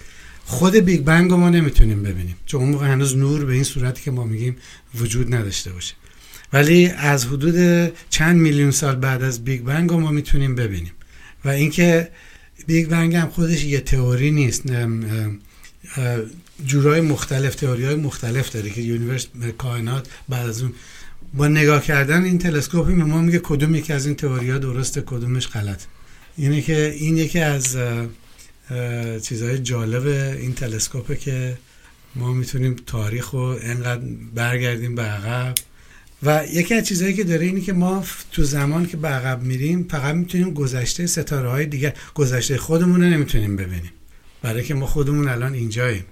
خود 0.49 0.77
بیگ 0.77 1.01
بنگ 1.01 1.31
رو 1.31 1.37
ما 1.37 1.51
نمی‌تونیم 1.51 2.03
ببینیم. 2.03 2.37
چون 2.47 2.61
اون 2.61 2.71
موقع 2.71 2.87
هنوز 2.87 3.17
نور 3.17 3.45
به 3.45 3.53
این 3.53 3.65
صورتی 3.65 4.03
که 4.03 4.11
ما 4.11 4.25
میگیم 4.25 4.57
وجود 4.95 5.35
نداشته 5.35 5.73
باشه. 5.73 5.95
ولی 6.53 6.87
از 6.87 7.27
حدود 7.27 7.93
چند 8.11 8.37
میلیون 8.37 8.71
سال 8.71 8.95
بعد 8.95 9.23
از 9.23 9.45
بیگ 9.45 9.63
بنگ 9.63 9.93
ما 9.93 10.11
می‌تونیم 10.11 10.55
ببینیم. 10.55 10.93
و 11.45 11.49
اینکه 11.49 12.09
بیگ 12.67 12.89
بنگ 12.89 13.15
هم 13.15 13.29
خودش 13.29 13.65
یه 13.65 13.81
تئوری 13.81 14.31
نیست 14.31 14.63
جورای 16.67 17.01
مختلف 17.01 17.55
تئوری 17.55 17.85
های 17.85 17.95
مختلف 17.95 18.53
داره 18.53 18.71
که 18.71 18.81
universe 18.81 19.27
کائنات 19.59 20.09
بعد 20.29 20.49
از 20.49 20.63
اون 20.63 20.73
با 21.35 21.49
نگاه 21.49 21.83
کردن 21.83 22.25
این 22.25 22.39
تلسکوپ 22.39 22.87
به 22.87 22.93
ما 22.93 23.21
میگه 23.21 23.41
کدوم 23.43 23.75
یکی 23.75 23.93
از 23.93 24.07
این 24.07 24.15
تئوری 24.15 24.51
ها 24.51 24.59
درسته 24.59 25.03
کدومش 25.07 25.49
غلط 25.49 25.83
اینه 26.37 26.63
که 26.63 26.95
این 26.99 27.17
یکی 27.17 27.39
از 27.39 27.77
چیزهای 29.23 29.59
جالب 29.59 30.07
این 30.39 30.55
تلسکوپه 30.55 31.17
که 31.17 31.59
ما 32.15 32.33
می‌تونیم 32.33 32.77
تاریخ 32.87 33.31
رو 33.31 33.59
انقدر 33.63 34.03
برگردیم 34.35 34.95
به 34.95 35.03
عقب. 35.03 35.55
و 36.23 36.43
یکی 36.53 36.75
از 36.75 36.89
چیزهایی 36.89 37.15
که 37.15 37.25
داره 37.25 37.47
اینه 37.47 37.61
که 37.61 37.73
ما 37.73 38.05
تو 38.33 38.45
زمان 38.45 38.87
که 38.87 38.97
به 38.97 39.09
عقب 39.09 39.43
میریم 39.43 39.87
فقط 39.91 40.15
می‌تونیم 40.15 40.55
گذشته 40.55 41.07
ستاره 41.07 41.49
های 41.49 41.67
دیگر 41.67 41.95
گذشته 42.15 42.57
خودمون 42.57 43.03
رو 43.03 43.09
نمی‌تونیم 43.09 43.57
ببینیم. 43.57 43.93
برای 44.43 44.65
که 44.65 44.75
ما 44.75 44.87
خودمون 44.87 45.29
الان 45.29 45.55
اینجاییم. 45.55 46.05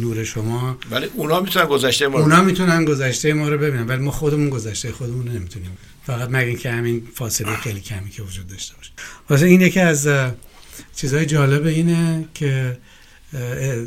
نور 0.00 0.24
شما. 0.24 0.78
ولی 0.90 1.06
اونا 1.14 1.40
می‌تونن 1.40 1.66
گذشته 1.66 2.06
ما 2.06 2.18
رو 2.18 2.22
اونا 2.22 2.42
می‌تونن 2.42 2.84
گذشته 2.84 3.34
ما 3.34 3.48
رو 3.48 3.58
ببینن 3.58 3.86
ولی 3.86 4.02
ما 4.02 4.10
خودمون 4.10 4.50
گذشته 4.50 4.92
خودمون 4.92 5.28
نمی‌تونیم. 5.28 5.70
فقط 6.06 6.28
مگه 6.32 6.54
که 6.54 6.70
همین 6.70 7.02
فاصله 7.14 7.56
خیلی 7.56 7.80
کمی 7.80 8.10
که 8.10 8.22
وجود 8.22 8.46
داشته 8.46 8.76
باشه. 8.76 8.90
واسه 9.30 9.46
این 9.46 9.60
یکی 9.60 9.80
از 9.80 10.08
چیزهای 10.96 11.26
جالب 11.26 11.66
اینه 11.66 12.28
که 12.34 12.78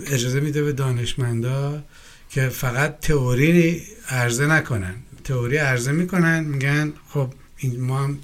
اجازه 0.07 0.39
میده 0.39 0.63
به 0.63 0.73
دانشمندا 0.73 1.83
که 2.29 2.49
فقط 2.49 2.99
تئوری 2.99 3.83
عرضه 4.09 4.45
نکنن. 4.45 4.95
تئوری 5.23 5.57
عرضه 5.57 5.91
می‌کنن 5.91 6.43
میگن 6.43 6.93
خب 7.09 7.33
این 7.57 7.81
ما 7.81 8.03
هم 8.03 8.19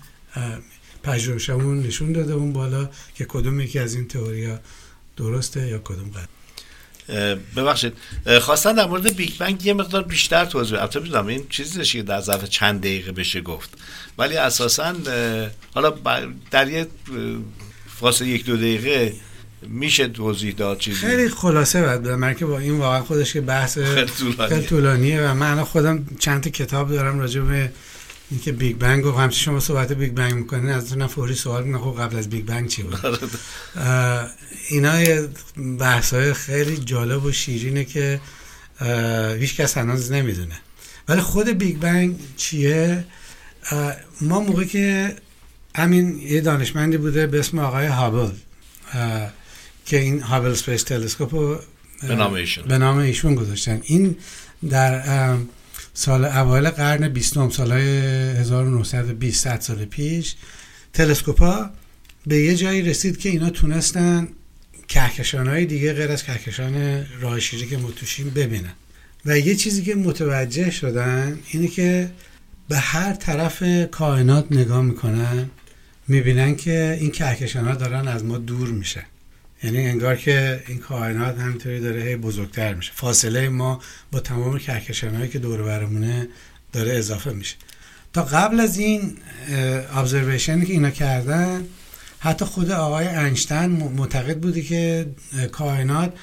پژوهشمون 1.04 1.80
نشون 1.80 2.12
داده 2.12 2.34
اون 2.34 2.54
بالا 2.54 2.90
که 3.16 3.26
کدوم 3.26 3.60
یکی 3.60 3.80
از 3.80 3.96
این 3.96 4.08
تئوری 4.08 4.46
ها 4.46 4.60
درسته 5.18 5.68
یا 5.68 5.80
کدوم 5.80 6.12
غلط 6.12 6.30
ببخشید. 7.56 7.94
خواستن 8.42 8.74
در 8.74 8.86
مورد 8.86 9.16
بیگ 9.16 9.38
بنگ 9.38 9.66
یه 9.66 9.74
مقدار 9.74 10.04
بیشتر 10.04 10.46
توضیح 10.46 10.82
البته 10.82 11.00
می‌دونم 11.00 11.28
این 11.28 11.46
چیزی 11.50 11.84
که 11.84 12.04
در 12.04 12.22
ظرف 12.22 12.44
چند 12.44 12.80
دقیقه 12.80 13.12
بشه 13.12 13.42
گفت. 13.42 13.70
ولی 14.18 14.38
اساسا 14.38 14.96
حالا 15.74 15.94
در 16.52 16.70
یه 16.70 16.88
فاصله 18.00 18.28
یک 18.28 18.46
دو 18.46 18.58
دقیقه 18.58 19.14
میشه 19.68 20.08
توضیح 20.08 20.54
داد 20.54 20.78
چیزی؟ 20.78 20.98
خیلی 20.98 21.30
خلاصه 21.30 21.82
بعد 21.82 22.08
من 22.08 22.34
که 22.34 22.46
با 22.46 22.60
این 22.60 22.78
واقعا 22.78 23.02
خودش 23.02 23.34
که 23.34 23.42
بحث 23.42 23.78
خیلی 24.50 24.64
طولانیه. 24.64 25.22
و 25.22 25.34
من 25.34 25.64
خودم 25.64 26.06
چند 26.20 26.44
تا 26.44 26.50
کتاب 26.50 26.92
دارم 26.92 27.20
راجع 27.20 27.42
به 27.42 27.72
اینکه 28.32 28.52
بیگ 28.52 28.78
بنگ 28.78 29.06
و 29.06 29.12
همچنین 29.12 29.44
شما 29.44 29.60
صحبت 29.60 29.94
بیگ 29.94 30.12
بنگ 30.12 30.34
می‌کنین 30.34 30.70
از 30.70 30.94
اون 30.94 31.08
فوری 31.08 31.36
سوال 31.36 31.64
می‌کنه 31.64 31.82
خب 31.82 32.02
قبل 32.02 32.18
از 32.18 32.30
بیگ 32.30 32.46
بنگ 32.46 32.68
چی 32.68 32.84
بود؟ 32.84 33.06
آره. 33.06 33.18
اینا 34.70 35.28
بحث 35.80 36.14
های 36.14 36.34
خیلی 36.34 36.78
جالب 36.78 37.26
و 37.26 37.32
شیرینه 37.32 37.86
که 37.86 38.20
هیچ 39.40 39.56
کس 39.56 39.78
هنوز 39.78 40.12
نمی‌دونه. 40.12 40.60
ولی 41.08 41.22
خود 41.22 41.50
بیگ 41.50 41.78
بنگ 41.78 42.20
چیه؟ 42.38 43.06
ما 44.22 44.40
موقع 44.40 44.64
که 44.64 45.16
همین 45.76 46.20
یه 46.20 46.42
دانشمندی 46.42 46.98
بوده 46.98 47.28
به 47.28 47.40
اسم 47.40 47.60
آقای 47.60 47.86
هابل 47.86 48.30
که 49.86 50.00
این 50.00 50.22
Hubble 50.22 50.54
Space 50.54 50.84
Telescope 50.84 51.36
رو 51.36 51.60
به 52.68 52.78
نام 52.78 52.98
ایشون. 52.98 53.36
گذاشتن. 53.36 53.82
این 53.84 54.16
در 54.70 55.38
سال 55.94 56.26
اوایل 56.26 56.70
قرن 56.70 57.08
بیستم 57.08 57.50
سالهای 57.50 57.88
1920 57.88 59.60
سال 59.60 59.86
پیش 59.86 60.36
تلسکوپا 60.94 61.70
به 62.28 62.38
یه 62.38 62.56
جایی 62.56 62.82
رسید 62.82 63.18
که 63.20 63.30
اینا 63.30 63.50
تونستن 63.50 64.28
کهکشان 64.88 65.48
های 65.48 65.66
دیگه 65.66 65.94
غیر 65.94 66.12
از 66.12 66.24
کهکشان 66.24 67.06
راه 67.22 67.40
شیری 67.40 67.68
که 67.68 67.78
ما 67.78 67.85
توشیم 67.85 68.30
ببینن. 68.30 68.74
و 69.26 69.40
یه 69.40 69.56
چیزی 69.56 69.84
که 69.84 69.96
متوجه 69.96 70.72
شدن 70.72 71.40
اینه 71.52 71.68
که 71.68 72.10
به 72.70 72.78
هر 72.78 73.14
طرف 73.14 73.64
کائنات 73.92 74.52
نگاه 74.52 74.82
می‌کنن 74.82 75.50
می‌بینن 76.08 76.56
که 76.56 76.98
این 77.00 77.12
کهکشان 77.12 77.68
ها 77.68 77.76
دارن 77.76 78.08
از 78.08 78.24
ما 78.24 78.38
دور 78.38 78.70
میشن 78.70 79.04
یعنی 79.64 79.88
انگار 79.88 80.16
که 80.16 80.64
این 80.68 80.78
کائنات 80.78 81.40
همینطوری 81.40 81.80
داره 81.80 82.04
هی 82.04 82.16
بزرگتر 82.16 82.74
میشه. 82.74 82.92
فاصله 82.96 83.50
ما 83.50 83.82
با 84.12 84.20
تمام 84.20 84.60
کهکشانهایی 84.60 85.30
که 85.30 85.40
دور 85.40 85.64
برمونه 85.64 86.28
داره 86.74 86.94
اضافه 86.94 87.32
میشه. 87.32 87.56
تا 88.14 88.24
قبل 88.24 88.60
از 88.60 88.78
این 88.78 89.18
ابزرویشنی 89.94 90.66
که 90.66 90.74
اینا 90.74 90.90
کردن 90.90 91.66
حتی 92.20 92.46
خود 92.46 92.72
آقای 92.72 93.08
انشتن 93.08 93.70
معتقد 93.70 94.38
بوده 94.38 94.62
که 94.62 95.06
کائنات 95.52 96.14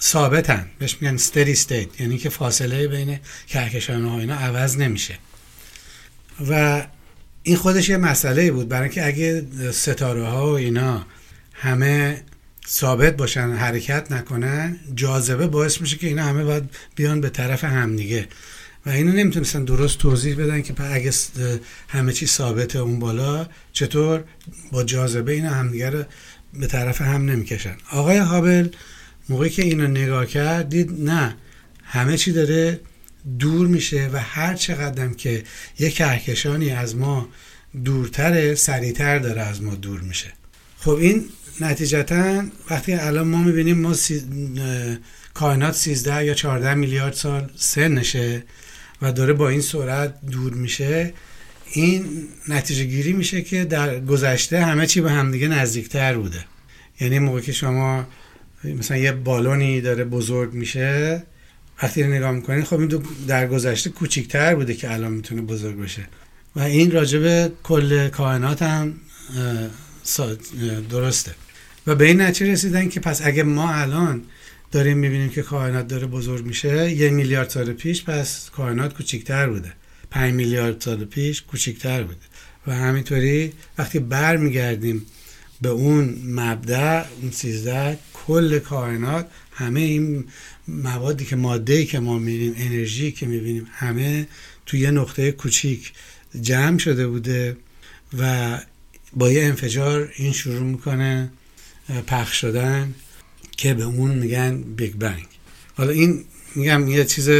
ثابتن. 0.00 0.66
بهش 0.78 0.96
میگن 1.00 1.18
steady 1.18 1.58
state. 1.58 2.00
یعنی 2.00 2.18
که 2.18 2.28
فاصله 2.28 2.88
بین 2.88 3.18
کهکشان 3.46 4.04
ها 4.04 4.20
اینا 4.20 4.34
عوض 4.34 4.76
نمیشه. 4.76 5.18
و 6.48 6.82
این 7.42 7.56
خودش 7.56 7.88
یه 7.88 7.96
مسئله 7.96 8.50
بود 8.50 8.68
برای 8.68 8.82
اینکه 8.82 9.06
اگه 9.06 9.46
ستاره 9.72 10.24
ها 10.24 10.46
و 10.46 10.54
اینا 10.54 11.06
همه 11.52 12.22
ثابت 12.68 13.16
باشن 13.16 13.50
حرکت 13.50 14.12
نکنن 14.12 14.78
جاذبه 14.94 15.46
باعث 15.46 15.80
میشه 15.80 15.96
که 15.96 16.06
اینا 16.06 16.24
همه 16.24 16.44
باید 16.44 16.64
بیان 16.94 17.20
به 17.20 17.28
طرف 17.28 17.64
همدیگه. 17.64 18.28
و 18.86 18.90
اینو 18.90 19.12
نمی‌تونستن 19.12 19.64
درست 19.64 19.98
توضیح 19.98 20.36
بدن 20.36 20.62
که 20.62 20.74
اگه 20.92 21.12
همه 21.88 22.12
چی 22.12 22.26
ثابته 22.26 22.78
اون 22.78 22.98
بالا 22.98 23.46
چطور 23.72 24.24
با 24.72 24.84
جاذبه 24.84 25.32
اینا 25.32 25.50
همدیگه 25.50 25.90
رو 25.90 26.04
به 26.54 26.66
طرف 26.66 27.00
هم 27.00 27.30
نمی‌کشن. 27.30 27.76
آقای 27.90 28.18
هابل 28.18 28.68
موقعی 29.28 29.50
که 29.50 29.62
اینو 29.62 29.86
نگاه 29.86 30.26
کرد 30.26 30.68
دید 30.68 31.10
نه 31.10 31.36
همه 31.84 32.16
چی 32.16 32.32
داره 32.32 32.80
دور 33.38 33.66
میشه 33.66 34.10
و 34.12 34.20
هر 34.20 34.54
چقدرم 34.54 35.14
که 35.14 35.42
یک 35.78 35.94
کهکشانی 35.94 36.70
از 36.70 36.96
ما 36.96 37.28
دورتره 37.84 38.54
سریعتر 38.54 39.18
داره 39.18 39.42
از 39.42 39.62
ما 39.62 39.74
دور 39.74 40.00
میشه. 40.00 40.32
خب 40.78 40.90
این 40.90 41.24
نتیجتا 41.60 42.44
وقتی 42.70 42.92
الان 42.92 43.28
ما 43.28 43.42
می‌بینیم 43.42 43.78
ما 43.78 43.94
سی... 43.94 44.22
کائنات 45.34 45.74
13 45.74 46.24
یا 46.24 46.34
14 46.34 46.74
میلیارد 46.74 47.12
سال 47.12 47.50
سنشه 47.56 48.44
و 49.02 49.12
داره 49.12 49.32
با 49.32 49.48
این 49.48 49.60
سرعت 49.60 50.14
دور 50.30 50.54
میشه 50.54 51.12
این 51.72 52.28
نتیجه 52.48 52.84
گیری 52.84 53.12
میشه 53.12 53.42
که 53.42 53.64
در 53.64 54.00
گذشته 54.00 54.64
همه 54.64 54.86
چی 54.86 55.00
به 55.00 55.12
همدیگه 55.12 55.48
نزدیکتر 55.48 56.18
بوده. 56.18 56.44
یعنی 57.00 57.18
موقعی 57.18 57.42
که 57.42 57.52
شما 57.52 58.06
مثلا 58.64 58.96
یه 58.96 59.12
بالونی 59.12 59.80
داره 59.80 60.04
بزرگ 60.04 60.52
میشه 60.52 61.22
وقتی 61.82 62.02
رو 62.02 62.08
نگاه 62.10 62.30
می‌کنید 62.30 62.64
خب 62.64 62.80
این 62.80 63.02
در 63.26 63.46
گذشته 63.46 63.90
کوچیکتر 63.90 64.54
بوده 64.54 64.74
که 64.74 64.92
الان 64.92 65.12
می‌تونه 65.12 65.42
بزرگ 65.42 65.78
بشه. 65.80 66.08
و 66.56 66.60
این 66.60 66.90
راجب 66.90 67.52
کل 67.62 68.08
کائنات 68.08 68.62
هم 68.62 68.94
درسته. 70.90 71.34
و 71.86 71.94
به 71.94 72.04
این 72.04 72.20
نتیجه 72.20 72.52
رسیدن 72.52 72.88
که 72.88 73.00
پس 73.00 73.20
اگه 73.24 73.42
ما 73.42 73.72
الان 73.74 74.22
داریم 74.72 74.98
می‌بینیم 74.98 75.28
که 75.28 75.42
کائنات 75.42 75.88
داره 75.88 76.06
بزرگ 76.06 76.44
میشه 76.44 76.90
یه 76.90 77.10
میلیارد 77.10 77.48
سال 77.48 77.72
پیش 77.72 78.04
پس 78.04 78.50
کائنات 78.50 78.94
کوچیکتر 78.94 79.46
بوده. 79.48 79.72
پنج 80.10 80.34
میلیارد 80.34 80.80
سال 80.80 81.04
پیش 81.04 81.42
کوچیکتر 81.42 82.02
بوده. 82.02 82.26
و 82.66 82.74
همینطوری 82.74 83.52
وقتی 83.78 83.98
بر 83.98 84.36
میگردیم 84.36 85.06
به 85.60 85.68
اون 85.68 86.18
مبدع 86.24 87.04
اون 87.20 87.30
سیزده 87.30 87.98
کل 88.26 88.58
کائنات 88.58 89.26
همه 89.52 89.80
این 89.80 90.24
موادی 90.68 91.24
که 91.24 91.36
ماده 91.36 91.84
که 91.84 92.00
ما 92.00 92.18
می‌بینیم 92.18 92.54
انرژی 92.56 93.12
که 93.12 93.26
می‌بینیم 93.26 93.66
همه 93.72 94.28
توی 94.66 94.80
یه 94.80 94.90
نقطه 94.90 95.32
کوچیک 95.32 95.92
جمع 96.40 96.78
شده 96.78 97.06
بوده 97.06 97.56
و 98.18 98.58
با 99.12 99.32
یه 99.32 99.42
انفجار 99.42 100.12
این 100.16 100.32
شروع 100.32 100.62
می‌کنه 100.62 101.30
پخش 102.06 102.40
شدن 102.40 102.94
که 103.56 103.74
به 103.74 103.84
اون 103.84 104.10
میگن 104.10 104.62
بیگ 104.62 104.94
بنگ 104.94 105.26
حالا 105.74 105.90
این 105.90 106.24
میگم 106.54 106.88
یه 106.88 107.04
چیز 107.04 107.30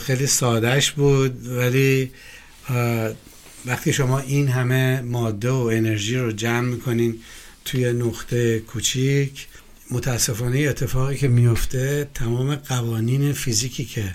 خیلی 0.00 0.26
سادهش 0.26 0.90
بود 0.90 1.48
ولی 1.48 2.10
وقتی 3.66 3.92
شما 3.92 4.18
این 4.18 4.48
همه 4.48 5.00
ماده 5.00 5.50
و 5.50 5.54
انرژی 5.72 6.16
رو 6.16 6.32
جمع 6.32 6.68
می‌کنین 6.68 7.18
توی 7.64 7.92
نقطه 7.92 8.60
کوچیک 8.60 9.46
متاسفانه 9.94 10.58
اتفاقی 10.58 11.16
که 11.16 11.28
میفته 11.28 12.08
تمام 12.14 12.54
قوانین 12.54 13.32
فیزیکی 13.32 13.84
که 13.84 14.14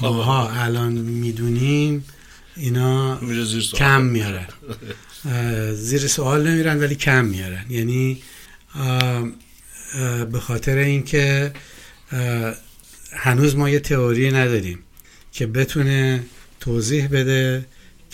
ماها 0.00 0.50
الان 0.50 0.92
می‌دونیم 0.92 2.04
اینا 2.56 3.20
کم 3.74 4.02
میارن 4.02 4.46
زیر 5.74 6.06
سوال 6.06 6.42
نمیرن 6.48 6.80
ولی 6.80 6.94
کم 6.94 7.24
میارن. 7.24 7.64
یعنی 7.68 8.22
به 10.32 10.40
خاطر 10.40 10.76
اینکه 10.76 11.52
هنوز 13.12 13.56
ما 13.56 13.70
یه 13.70 13.80
تئوری 13.80 14.30
نداریم 14.30 14.78
که 15.32 15.46
بتونه 15.46 16.22
توضیح 16.60 17.08
بده 17.08 17.64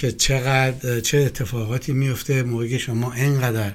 که 0.02 0.12
چقدر 0.12 1.00
چه 1.00 1.18
اتفاقاتی 1.18 1.92
میفته 1.92 2.42
موقعی 2.42 2.68
که 2.68 2.78
شما 2.78 3.12
انقدر 3.12 3.72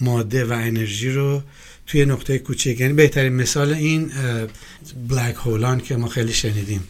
ماده 0.00 0.44
و 0.44 0.52
انرژی 0.52 1.10
رو 1.10 1.42
توی 1.86 2.04
نقطه 2.04 2.38
کوچیک 2.38 2.80
یعنی 2.80 2.92
بهترین 2.92 3.32
مثال 3.32 3.74
این 3.74 4.12
بلک 5.08 5.34
هولان 5.34 5.80
که 5.80 5.96
ما 5.96 6.08
خیلی 6.08 6.32
شنیدیم. 6.32 6.84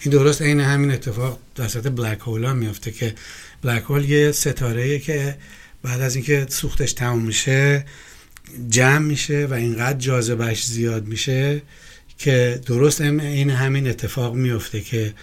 این 0.00 0.12
درست 0.12 0.42
عین 0.42 0.60
همین 0.60 0.90
اتفاق 0.90 1.38
وسط 1.58 1.86
بلک 1.86 2.18
هولان 2.20 2.56
میفته 2.56 2.90
که 2.90 3.14
بلک 3.62 3.82
هول 3.82 4.10
یه 4.10 4.32
ستاره 4.32 4.98
که 4.98 5.36
بعد 5.82 6.00
از 6.00 6.16
اینکه 6.16 6.46
سوختش 6.48 6.92
تموم 6.92 7.22
میشه 7.22 7.84
جمع 8.68 8.98
میشه 8.98 9.46
و 9.50 9.54
اینقدر 9.54 9.98
جاذبهش 9.98 10.66
زیاد 10.66 11.06
میشه 11.06 11.62
که 12.18 12.60
درست 12.66 13.00
این 13.00 13.50
همین 13.50 13.88
اتفاق 13.88 14.34
میفته 14.34 14.80
که 14.80 15.14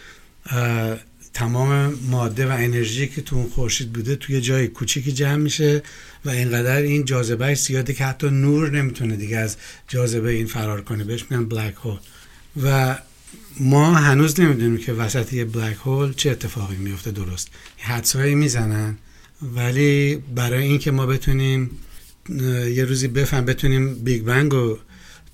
تمام 1.33 1.99
ماده 2.09 2.47
و 2.47 2.51
انرژی 2.51 3.07
که 3.07 3.21
تو 3.21 3.35
اون 3.35 3.49
خورشید 3.49 3.93
بوده 3.93 4.15
توی 4.15 4.41
جای 4.41 4.67
کوچیکی 4.67 5.11
جمع 5.11 5.35
میشه 5.35 5.83
و 6.25 6.29
اینقدر 6.29 6.75
این 6.75 7.05
جاذبهش 7.05 7.59
زیاده 7.59 7.93
که 7.93 8.05
حتی 8.05 8.29
نور 8.29 8.69
نمی‌تونه 8.71 9.15
دیگه 9.15 9.37
از 9.37 9.57
جاذبه 9.87 10.29
این 10.31 10.45
فرار 10.45 10.81
کنه. 10.81 11.03
بهش 11.03 11.25
میگن 11.29 11.45
بلک 11.45 11.75
هول 11.75 11.97
و 12.63 12.97
ما 13.59 13.93
هنوز 13.93 14.39
نمی‌دونیم 14.39 14.77
که 14.77 14.93
وسط 14.93 15.33
یه 15.33 15.45
بلک 15.45 15.77
هول 15.77 16.13
چه 16.13 16.29
اتفاقی 16.31 16.75
میفته 16.75 17.11
درست. 17.11 17.47
حدسهایی 17.77 18.35
می‌زنن 18.35 18.97
ولی 19.55 20.15
برای 20.35 20.63
اینکه 20.63 20.91
ما 20.91 21.05
بتونیم 21.05 21.71
یه 22.75 22.85
روزی 22.85 23.07
بفهم 23.07 23.45
بتونیم 23.45 23.95
Big 23.95 24.23
Bang 24.23 24.51
رو 24.51 24.79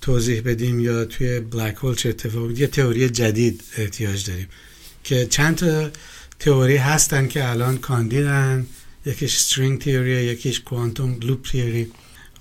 توضیح 0.00 0.40
بدیم 0.40 0.80
یا 0.80 1.04
توی 1.04 1.40
black 1.40 1.74
hole 1.74 1.94
چه 1.94 2.08
اتفاقی 2.08 2.54
یه 2.54 2.66
تئوری 2.66 3.08
جدید 3.08 3.62
احتیاج 3.76 4.26
داریم. 4.30 4.46
که 5.04 5.26
چند 5.26 5.56
تا 5.56 5.90
تئوری 6.38 6.76
هستن 6.76 7.28
که 7.28 7.48
الان 7.48 7.78
کاندیدن. 7.78 8.66
یکیش 9.06 9.38
string 9.38 9.84
theory 9.84 10.10
یکیش 10.10 10.60
quantum 10.60 11.18
loop 11.22 11.46
theory 11.48 11.90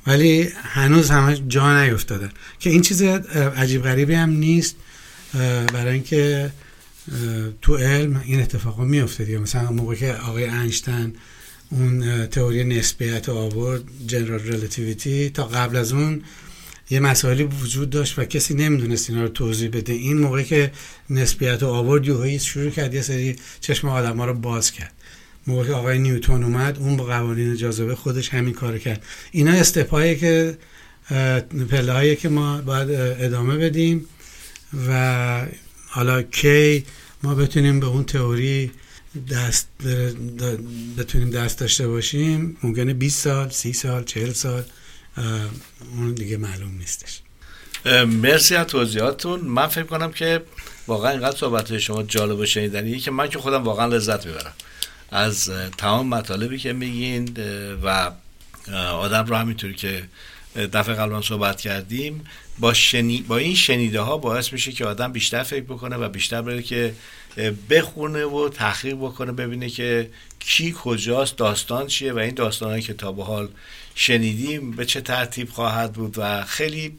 ولی 0.07 0.49
هنوز 0.63 1.09
همه 1.09 1.37
جا 1.47 1.83
نیفتاده 1.83 2.29
که 2.59 2.69
این 2.69 2.81
چیز 2.81 3.01
عجیب 3.01 3.81
غریبی 3.83 4.13
هم 4.13 4.29
نیست 4.29 4.75
برای 5.73 5.93
اینکه 5.93 6.51
تو 7.61 7.77
علم 7.77 8.21
این 8.25 8.41
اتفاق 8.41 8.79
میفته 8.79 9.23
دیگه. 9.23 9.37
مثلا 9.37 9.71
موقع 9.71 9.95
که 9.95 10.13
آقای 10.13 10.45
انیشتین 10.45 11.13
اون 11.69 12.25
تئوری 12.25 12.63
نسبیت 12.63 13.29
آورد 13.29 13.83
general 14.07 14.39
relativity 14.39 15.29
تا 15.29 15.43
قبل 15.43 15.75
از 15.75 15.93
اون 15.93 16.21
یه 16.89 16.99
مسائلی 16.99 17.43
وجود 17.43 17.89
داشت 17.89 18.19
و 18.19 18.25
کسی 18.25 18.53
نمی‌دونست 18.53 19.09
اینا 19.09 19.21
رو 19.21 19.29
توضیح 19.29 19.69
بده. 19.69 19.93
این 19.93 20.17
موقع 20.17 20.43
که 20.43 20.71
نسبیت 21.09 21.63
آورد 21.63 22.05
یهویی 22.05 22.39
شروع 22.39 22.69
کرد 22.69 22.93
یه 22.93 23.01
سری 23.01 23.35
چشم 23.61 23.87
آدم 23.89 24.17
ها 24.17 24.25
رو 24.25 24.33
باز 24.33 24.71
کرد. 24.71 24.93
موقع 25.47 25.65
که 25.65 25.73
آقای 25.73 25.99
نیوتون 25.99 26.43
اومد 26.43 26.77
اون 26.77 26.97
با 26.97 27.03
قوانین 27.03 27.55
جاذبه 27.55 27.95
خودش 27.95 28.29
همین 28.29 28.53
کار 28.53 28.77
کرد. 28.77 29.03
اینا 29.31 29.51
استپایی 29.51 30.15
که 30.15 30.57
پله 31.69 32.15
که 32.15 32.29
ما 32.29 32.61
باید 32.61 32.89
ادامه 33.19 33.57
بدیم 33.57 34.05
و 34.87 35.47
حالا 35.87 36.21
کی 36.21 36.85
ما 37.23 37.35
بتونیم 37.35 37.79
به 37.79 37.87
اون 37.87 38.03
تئوری 38.03 38.71
دست 39.31 39.67
بتونیم 40.97 41.29
دست 41.29 41.59
داشته 41.59 41.87
باشیم. 41.87 42.57
ممکنه 42.63 42.93
20 42.93 43.23
سال 43.23 43.49
30 43.49 43.73
سال 43.73 44.03
40 44.03 44.33
سال. 44.33 44.63
اون 45.95 46.13
دیگه 46.13 46.37
معلوم 46.37 46.77
نیستش. 46.77 47.19
مرسی 48.05 48.55
از 48.55 48.67
توضیحاتتون. 48.67 49.39
من 49.39 49.67
فکر 49.67 49.83
کنم 49.83 50.11
که 50.11 50.43
واقعا 50.87 51.11
اینقدر 51.11 51.37
صحبت 51.37 51.77
شما 51.77 52.03
جالب 52.03 52.39
و 52.39 52.45
شنیدنیه 52.45 52.99
که 52.99 53.11
من 53.11 53.29
که 53.29 53.39
خودم 53.39 53.63
واقعا 53.63 53.85
لذت 53.85 54.25
می‌برم. 54.25 54.53
از 55.11 55.51
تمام 55.77 56.07
مطالبی 56.07 56.57
که 56.57 56.73
میگین 56.73 57.37
و 57.83 58.11
آدم 58.75 59.25
رو 59.25 59.35
همینطوری 59.35 59.73
که 59.73 60.03
دفعه 60.55 60.95
قبلا 60.95 61.21
صحبت 61.21 61.61
کردیم 61.61 62.23
با, 62.59 62.73
شنی... 62.73 63.21
با 63.21 63.37
این 63.37 63.55
شنیده 63.55 64.01
ها 64.01 64.17
باعث 64.17 64.53
میشه 64.53 64.71
که 64.71 64.85
آدم 64.85 65.11
بیشتر 65.11 65.43
فکر 65.43 65.63
بکنه 65.63 65.95
و 65.95 66.09
بیشتر 66.09 66.41
بره 66.41 66.61
که 66.61 66.93
بخونه 67.69 68.25
و 68.25 68.49
تحقیق 68.49 68.95
بکنه 68.95 69.31
ببینه 69.31 69.69
که 69.69 70.09
کی 70.39 70.75
کجاست 70.83 71.37
داستان 71.37 71.87
چیه 71.87 72.13
و 72.13 72.17
این 72.17 72.35
داستان 72.35 72.81
که 72.81 72.93
تا 72.93 73.11
به 73.11 73.23
حال 73.23 73.47
شنیدیم 73.95 74.71
به 74.71 74.85
چه 74.85 75.01
ترتیب 75.01 75.49
خواهد 75.49 75.93
بود 75.93 76.15
و 76.17 76.43
خیلی 76.43 76.97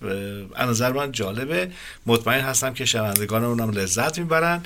نظر 0.60 0.92
من 0.92 1.12
جالبه. 1.12 1.70
مطمئن 2.06 2.40
هستم 2.40 2.74
که 2.74 2.84
شنوندگان 2.84 3.44
اونم 3.44 3.70
لذت 3.70 4.18
می‌برن. 4.18 4.62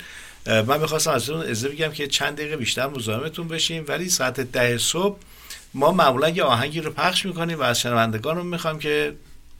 من 0.46 0.80
می‌خواستم 0.80 1.10
از 1.10 1.30
اون 1.30 1.46
ازه 1.46 1.68
بگم 1.68 1.90
که 1.90 2.06
چند 2.06 2.36
دقیقه 2.36 2.56
بیشتر 2.56 2.86
مزاحمتون 2.86 3.48
بشیم 3.48 3.84
ولی 3.88 4.08
ساعت 4.08 4.40
ده 4.40 4.78
صبح 4.78 5.18
ما 5.74 5.92
معمولا 5.92 6.28
یه 6.28 6.42
آهنگی 6.42 6.80
رو 6.80 6.90
پخش 6.90 7.26
می‌کنیم 7.26 7.58
و 7.58 7.62
از 7.62 7.80
شنوندگان 7.80 8.36
رو 8.36 8.44
می‌خوام 8.44 8.78
که 8.78 9.14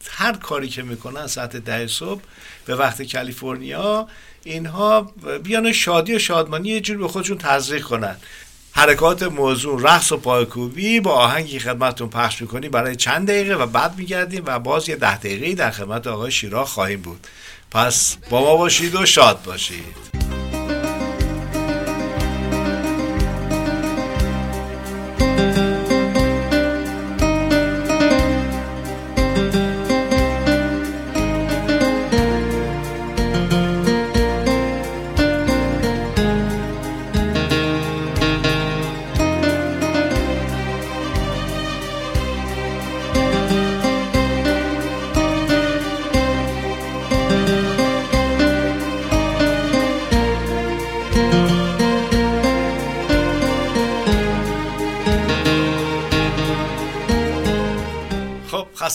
هر 0.09 0.33
کاری 0.33 0.67
که 0.67 0.81
می‌کنن 0.81 1.27
ساعت 1.27 1.55
ده 1.55 1.87
صبح 1.87 2.21
به 2.65 2.75
وقت 2.75 3.11
کالیفرنیا 3.11 4.07
اینها 4.43 5.13
بیان 5.43 5.71
شادی 5.71 6.15
و 6.15 6.19
شادمانی 6.19 6.69
یه 6.69 6.81
جور 6.81 6.97
به 6.97 7.07
خودشون 7.07 7.37
تزریق 7.37 7.83
کنن. 7.83 8.15
حرکات 8.71 9.23
موضوع 9.23 9.81
رقص 9.81 10.11
و 10.11 10.17
پایکوبی 10.17 10.99
با 10.99 11.11
آهنگی 11.11 11.59
خدمتتون 11.59 12.09
پخش 12.09 12.41
می‌کنیم 12.41 12.71
برای 12.71 12.95
چند 12.95 13.27
دقیقه 13.27 13.55
و 13.55 13.65
بعد 13.65 13.97
میگردیم 13.97 14.43
و 14.45 14.59
باز 14.59 14.89
یه 14.89 14.95
ده 14.95 15.17
دقیقه 15.17 15.53
در 15.53 15.71
خدمت 15.71 16.07
آقای 16.07 16.31
شیرا 16.31 16.65
خواهیم 16.65 17.01
بود. 17.01 17.27
پس 17.71 18.17
با 18.29 18.41
ما 18.41 18.57
باشید 18.57 18.95
و 18.95 19.05
شاد 19.05 19.43
باشید. 19.43 20.24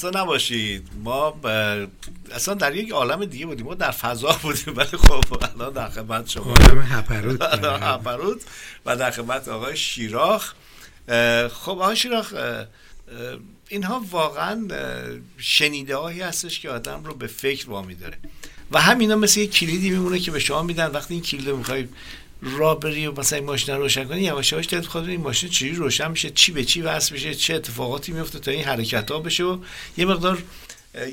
خسته 0.01 0.19
نباشید. 0.19 0.89
ما 1.05 1.41
اصلا 2.33 2.55
در 2.55 2.77
یک 2.77 2.91
عالم 2.91 3.25
دیگه 3.25 3.47
بودیم. 3.47 3.67
ما 3.67 3.75
در 3.75 3.91
فضا 3.91 4.39
بودیم. 4.43 4.77
ولی 4.77 4.87
خب 4.87 5.43
الان 5.43 5.73
در 5.73 5.89
خدمت 5.89 6.29
شما. 6.29 6.55
عالم 6.55 6.83
هپروت 6.83 7.43
هپروت 7.83 8.41
و 8.87 8.97
در 8.97 9.11
خدمت 9.11 9.49
آقای 9.49 9.77
شیراخ. 9.77 10.53
خب 11.53 11.71
آقای 11.71 11.97
شیراخ 11.97 12.35
اینها 13.69 14.05
واقعا 14.11 14.69
شنیده 15.39 15.97
هایی 15.97 16.21
هستش 16.21 16.61
که 16.61 16.71
آدم 16.71 17.05
رو 17.05 17.15
به 17.15 17.27
فکر 17.27 17.71
وامی 17.71 17.95
داره 17.95 18.19
و 18.73 18.81
همینا 18.81 19.17
مثل 19.17 19.41
یک 19.41 19.51
کلیدی 19.51 19.91
میمونه 19.91 20.19
که 20.19 20.31
به 20.31 20.39
شما 20.39 20.63
میدن. 20.63 20.87
وقتی 20.87 21.15
این 21.15 21.23
کلید 21.23 21.49
رو 21.49 21.57
می‌خوای 21.57 21.89
را 22.43 22.75
بری 22.75 23.07
و 23.07 23.13
مثلا 23.13 23.39
این 23.39 23.47
ماشین 23.47 23.75
رو 23.75 23.83
روشن 23.83 24.05
کنی 24.05 24.21
یواش 24.21 24.53
یواش 24.53 24.69
دلت 24.69 24.87
خود 24.87 25.09
این 25.09 25.21
ماشین 25.21 25.51
چجوری 25.51 25.75
روشن 25.75 26.11
میشه 26.11 26.31
چی 26.31 26.53
به 26.53 26.65
چی 26.65 26.83
وصل 26.83 27.13
میشه 27.13 27.35
چه 27.35 27.55
اتفاقاتی 27.55 28.13
میفته 28.13 28.39
تا 28.39 28.51
این 28.51 28.65
حرکت 28.65 29.11
ها 29.11 29.19
بشه 29.19 29.45
و 29.45 29.59
یه 29.97 30.05
مقدار 30.05 30.43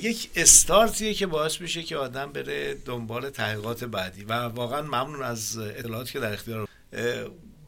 یک 0.02 0.30
استارتیه 0.36 1.14
که 1.14 1.28
باعث 1.28 1.62
میشه 1.62 1.84
که 1.84 1.98
آدم 1.98 2.32
بره 2.32 2.78
دنبال 2.86 3.30
تحقیقات 3.30 3.84
بعدی. 3.84 4.24
و 4.24 4.34
واقعا 4.34 4.82
ممنون 4.82 5.24
از 5.24 5.58
اطلاعاتی 5.58 6.14
که 6.14 6.20
در 6.20 6.34
اختیار 6.34 6.68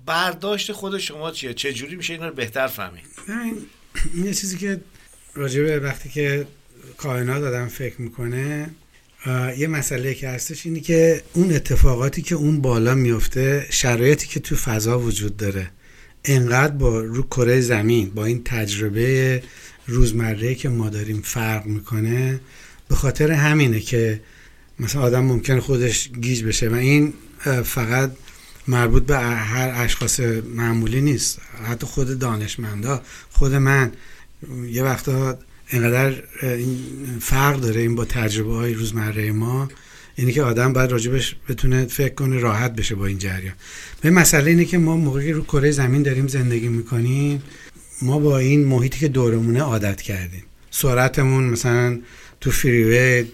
برداشت 0.06 0.72
خود 0.72 0.98
شما 0.98 1.32
چیه؟ 1.32 1.54
چه 1.54 1.74
جوری 1.74 1.96
میشه 1.96 2.14
اینا 2.14 2.28
رو 2.28 2.36
بهتر 2.36 2.68
فهمید؟ 2.68 3.06
این 4.14 4.34
چیزی 4.34 4.58
که 4.58 4.82
راجبه 5.34 5.80
وقتی 5.80 6.10
که 6.10 6.48
کائنات 6.98 7.44
آدم 7.44 7.68
فکر 7.68 8.02
می‌کنه 8.02 8.70
یه 9.58 9.68
مسئله 9.68 10.14
که 10.14 10.30
هستش 10.30 10.66
اینه 10.66 10.80
که 10.80 11.24
اون 11.34 11.54
اتفاقاتی 11.54 12.22
که 12.22 12.36
اون 12.36 12.62
بالا 12.62 12.96
میفته 12.96 13.68
شرایطی 13.70 14.28
که 14.28 14.40
تو 14.40 14.56
فضا 14.56 15.00
وجود 15.00 15.38
داره 15.38 15.72
انقدر 16.26 16.74
با 16.74 17.02
رو 17.02 17.24
کره 17.24 17.62
زمین 17.62 18.10
با 18.10 18.26
این 18.26 18.42
تجربه 18.46 19.44
روزمره 19.88 20.56
که 20.56 20.70
ما 20.70 20.90
داریم 20.90 21.22
فرق 21.22 21.66
می‌کنه 21.66 22.40
به 22.88 22.96
خاطر 22.96 23.32
همینه 23.32 23.80
که 23.80 24.22
مثلا 24.80 25.02
آدم 25.02 25.24
ممکن 25.24 25.60
خودش 25.60 26.10
گیج 26.22 26.44
بشه 26.44 26.70
و 26.70 26.74
این 26.74 27.14
فقط 27.64 28.12
مربوط 28.68 29.04
به 29.04 29.18
هر 29.18 29.84
اشخاص 29.84 30.20
معمولی 30.56 31.02
نیست. 31.02 31.40
حتی 31.66 31.86
خود 31.86 32.20
دانشمندا 32.20 33.02
خود 33.30 33.54
من 33.54 33.92
یه 34.70 34.84
وقتا 34.84 35.40
اینقدر 35.72 36.24
این 36.42 36.78
فرق 37.22 37.60
داره 37.60 37.82
این 37.82 37.96
با 37.96 38.06
تجربه 38.06 38.54
های 38.56 38.74
روزمره 38.74 39.32
ما. 39.32 39.70
اینه 40.16 40.32
که 40.32 40.44
آدم 40.44 40.74
باید 40.74 40.92
راجبش 40.92 41.36
بتونه 41.50 41.86
فکر 41.86 42.14
کنه 42.14 42.38
راحت 42.40 42.76
بشه 42.76 42.96
با 42.96 43.06
این 43.06 43.18
جریان. 43.18 43.54
به 44.02 44.10
مسئله 44.10 44.50
اینه 44.50 44.66
که 44.66 44.78
ما 44.78 44.98
موقعی 44.98 45.32
رو 45.32 45.44
کره 45.44 45.72
زمین 45.72 46.04
داریم 46.04 46.28
زندگی 46.28 46.68
می‌کنیم 46.68 47.44
ما 48.02 48.20
با 48.20 48.38
این 48.38 48.66
محیطی 48.66 49.00
که 49.00 49.08
دورمونه 49.08 49.62
عادت 49.62 50.02
کردیم. 50.02 50.44
سرعتمون 50.72 51.44
مثلا 51.44 52.00
تو 52.42 52.52
فریوی 52.52 53.26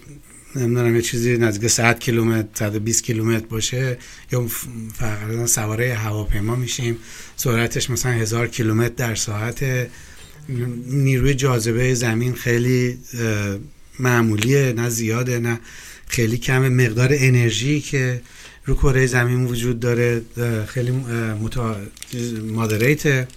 نمی‌دونم 0.56 0.96
یه 0.96 1.02
چیزی 1.02 1.36
نزدیک 1.36 1.70
100 1.70 1.98
کیلومتر 1.98 2.48
120 2.54 3.02
کیلومتر 3.04 3.46
باشه. 3.46 3.98
یا 4.32 4.46
فقط 4.94 5.46
سواره 5.46 5.94
هواپیما 5.94 6.56
میشیم. 6.56 6.98
سرعتش 7.36 7.90
مثلا 7.90 8.12
هزار 8.12 8.48
کیلومتر 8.48 8.94
در 8.94 9.14
ساعت 9.14 9.88
نیروی 10.88 11.34
جاذبه 11.34 11.94
زمین 11.94 12.34
خیلی 12.34 12.98
معمولیه 13.98 14.72
نه 14.72 14.88
زیاده 14.88 15.38
نه 15.38 15.60
خیلی 16.06 16.38
کم 16.38 16.68
مقدار 16.68 17.08
انرژی 17.12 17.80
که 17.80 18.20
رو 18.64 18.74
کره 18.74 19.06
زمین 19.06 19.44
وجود 19.44 19.80
داره 19.80 20.22
خیلی 20.66 20.90
متا... 21.42 21.76
مادریته 22.42 23.28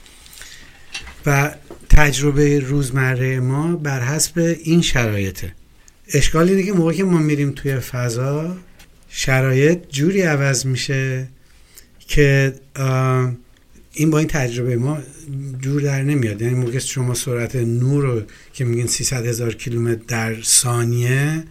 و 1.25 1.51
تجربه 1.89 2.59
روزمره 2.59 3.39
ما 3.39 3.75
بر 3.75 4.01
حسب 4.01 4.57
این 4.63 4.81
شرایطه. 4.81 5.51
اشکال 6.13 6.49
اینه 6.49 6.63
که 6.63 6.73
موقعی 6.73 6.97
که 6.97 7.03
ما 7.03 7.17
میریم 7.17 7.51
توی 7.51 7.79
فضا 7.79 8.57
شرایط 9.09 9.79
جوری 9.89 10.21
عوض 10.21 10.65
میشه 10.65 11.27
که 12.07 12.53
این 13.99 14.09
با 14.09 14.19
این 14.19 14.27
تجربه 14.27 14.75
ما 14.75 14.99
جور 15.61 15.81
در 15.81 16.03
نمیاد. 16.03 16.41
یعنی 16.41 16.53
موقع 16.53 16.79
شما 16.79 17.13
سرعت 17.13 17.55
نور 17.55 18.03
رو 18.03 18.21
که 18.53 18.65
میگین 18.65 18.87
300 18.87 19.25
هزار 19.25 19.53
کیلومتر 19.53 20.01
در 20.07 20.41
ثانیه 20.41 21.43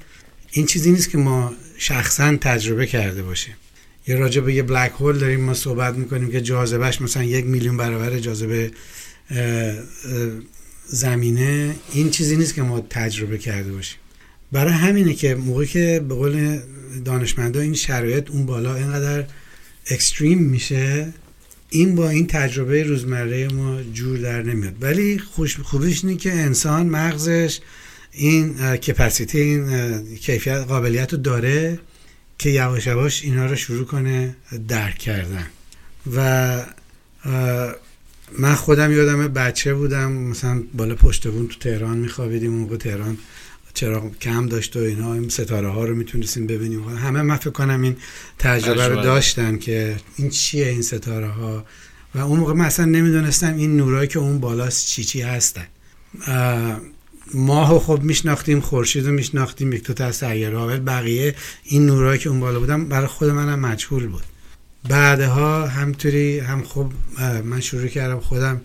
این 0.51 0.67
چیزی 0.67 0.91
نیست 0.91 1.11
که 1.11 1.19
ما 1.19 1.53
شخصا 1.79 2.37
تجربه 2.37 2.87
کرده 2.87 3.23
باشیم. 3.23 3.55
یه 4.07 4.17
راجع 4.17 4.41
به 4.41 4.55
یه 4.55 4.63
بلک 4.63 4.91
هول 4.91 5.19
داریم 5.19 5.41
ما 5.41 5.55
صحبت 5.55 5.95
می‌کنیم 5.95 6.31
که 6.31 6.41
جاذبهش 6.41 7.01
مثلا 7.01 7.25
یک 7.25 7.45
میلیون 7.45 7.77
برابر 7.77 8.19
جاذبه 8.19 8.71
زمینه. 10.87 11.75
این 11.93 12.11
چیزی 12.11 12.37
نیست 12.37 12.55
که 12.55 12.63
ما 12.63 12.81
تجربه 12.91 13.39
کرده 13.39 13.73
باشیم. 13.73 13.99
برای 14.53 14.73
همینه 14.73 15.15
که 15.15 15.35
موقعی 15.35 15.67
که 15.67 16.05
به 16.09 16.15
قول 16.15 16.59
دانشمندا 17.05 17.61
این 17.61 17.75
شرایط 17.75 18.31
اون 18.31 18.47
بالا 18.47 18.75
اینقدر 18.75 19.25
اکستریم 19.91 20.39
میشه 20.39 21.13
این 21.71 21.95
با 21.95 22.09
این 22.09 22.27
تجربه 22.27 22.83
روزمره 22.83 23.49
ما 23.49 23.83
جور 23.83 24.19
در 24.19 24.43
نمیاد. 24.43 24.75
ولی 24.81 25.19
خوش 25.19 25.61
خوبیش 25.61 26.05
اینه 26.05 26.17
که 26.17 26.33
انسان 26.33 26.87
مغزش 26.87 27.61
این 28.13 28.77
کپاسیتی 28.77 29.41
این 29.41 30.17
کیفیت 30.17 30.57
قابلیت 30.57 31.13
رو 31.13 31.19
داره 31.19 31.79
که 32.39 32.51
یواش 32.51 32.87
یواش 32.87 33.25
اینا 33.25 33.47
رو 33.47 33.57
شروع 33.57 33.85
کنه 33.85 34.37
درک 34.69 34.99
کردن. 34.99 35.47
و 36.17 36.65
من 38.39 38.55
خودم 38.55 38.93
یادم 38.93 39.29
بچه 39.29 39.75
بودم 39.75 40.13
مثلا 40.13 40.63
بالا 40.75 40.95
پشت 40.95 41.29
بون 41.29 41.49
تو 41.49 41.59
تهران 41.59 41.97
میخوابیدیم 41.97 42.51
اون 42.51 42.61
موقع 42.61 42.77
تهران 42.77 43.19
چرا 43.79 44.11
کم 44.21 44.47
داشت 44.47 44.77
و 44.77 44.79
اینا 44.79 45.15
این 45.15 45.29
ستاره 45.29 45.69
ها 45.69 45.85
رو 45.85 45.95
می‌تونستیم 45.95 46.47
ببینیم. 46.47 46.89
همه 46.89 47.23
من 47.23 47.37
فکر 47.37 47.51
کنم 47.51 47.83
این 47.83 47.97
تجربه 48.39 48.89
رو 48.89 49.03
داشتن 49.03 49.59
که 49.59 49.97
این 50.17 50.31
چیه 50.31 50.69
این 50.69 50.83
ستاره 50.83 51.29
ها 51.29 51.65
و 52.15 52.19
اون 52.19 52.41
موقع 52.41 52.53
من 52.53 52.65
اصلا 52.65 52.85
نمی‌دونستم 52.85 53.57
این 53.57 53.77
نورایی 53.77 54.09
که 54.09 54.19
اون 54.19 54.39
بالاست 54.39 54.87
چی 54.87 55.05
چی 55.05 55.23
هستن. 55.23 55.67
ماه 57.35 57.79
خب 57.79 58.01
میشناختیم 58.03 58.61
خورشید 58.61 59.07
رو 59.07 59.13
میشناختیم 59.13 59.73
یک 59.73 59.83
تا 59.83 60.13
سیاره 60.13 60.59
ولی 60.59 60.81
بقیه 60.81 61.35
این 61.65 61.87
نورایی 61.87 62.19
که 62.19 62.29
اون 62.29 62.41
بالا 62.41 62.61
بودم 62.61 62.89
برای 62.89 63.07
خود 63.07 63.29
منم 63.29 63.61
مجهول 63.61 64.07
بود. 64.07 64.25
بعدها 64.89 65.67
همطوری 65.67 66.39
هم 66.39 66.63
خب 66.65 66.93
من 67.45 67.61
شروع 67.61 67.87
کردم 67.87 68.21
خودم 68.21 68.61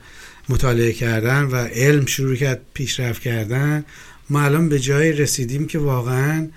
مطالعه 0.50 0.94
کردن 0.94 1.44
و 1.44 1.56
علم 1.56 2.06
شروع 2.06 2.36
کرد 2.36 2.62
پیشرفت 2.74 3.22
کردن. 3.22 3.86
ما 4.30 4.42
الان 4.42 4.70
به 4.70 4.80
جایی 4.80 5.12
رسیدیم 5.12 5.68
که 5.68 5.80
واقعا 5.80 6.48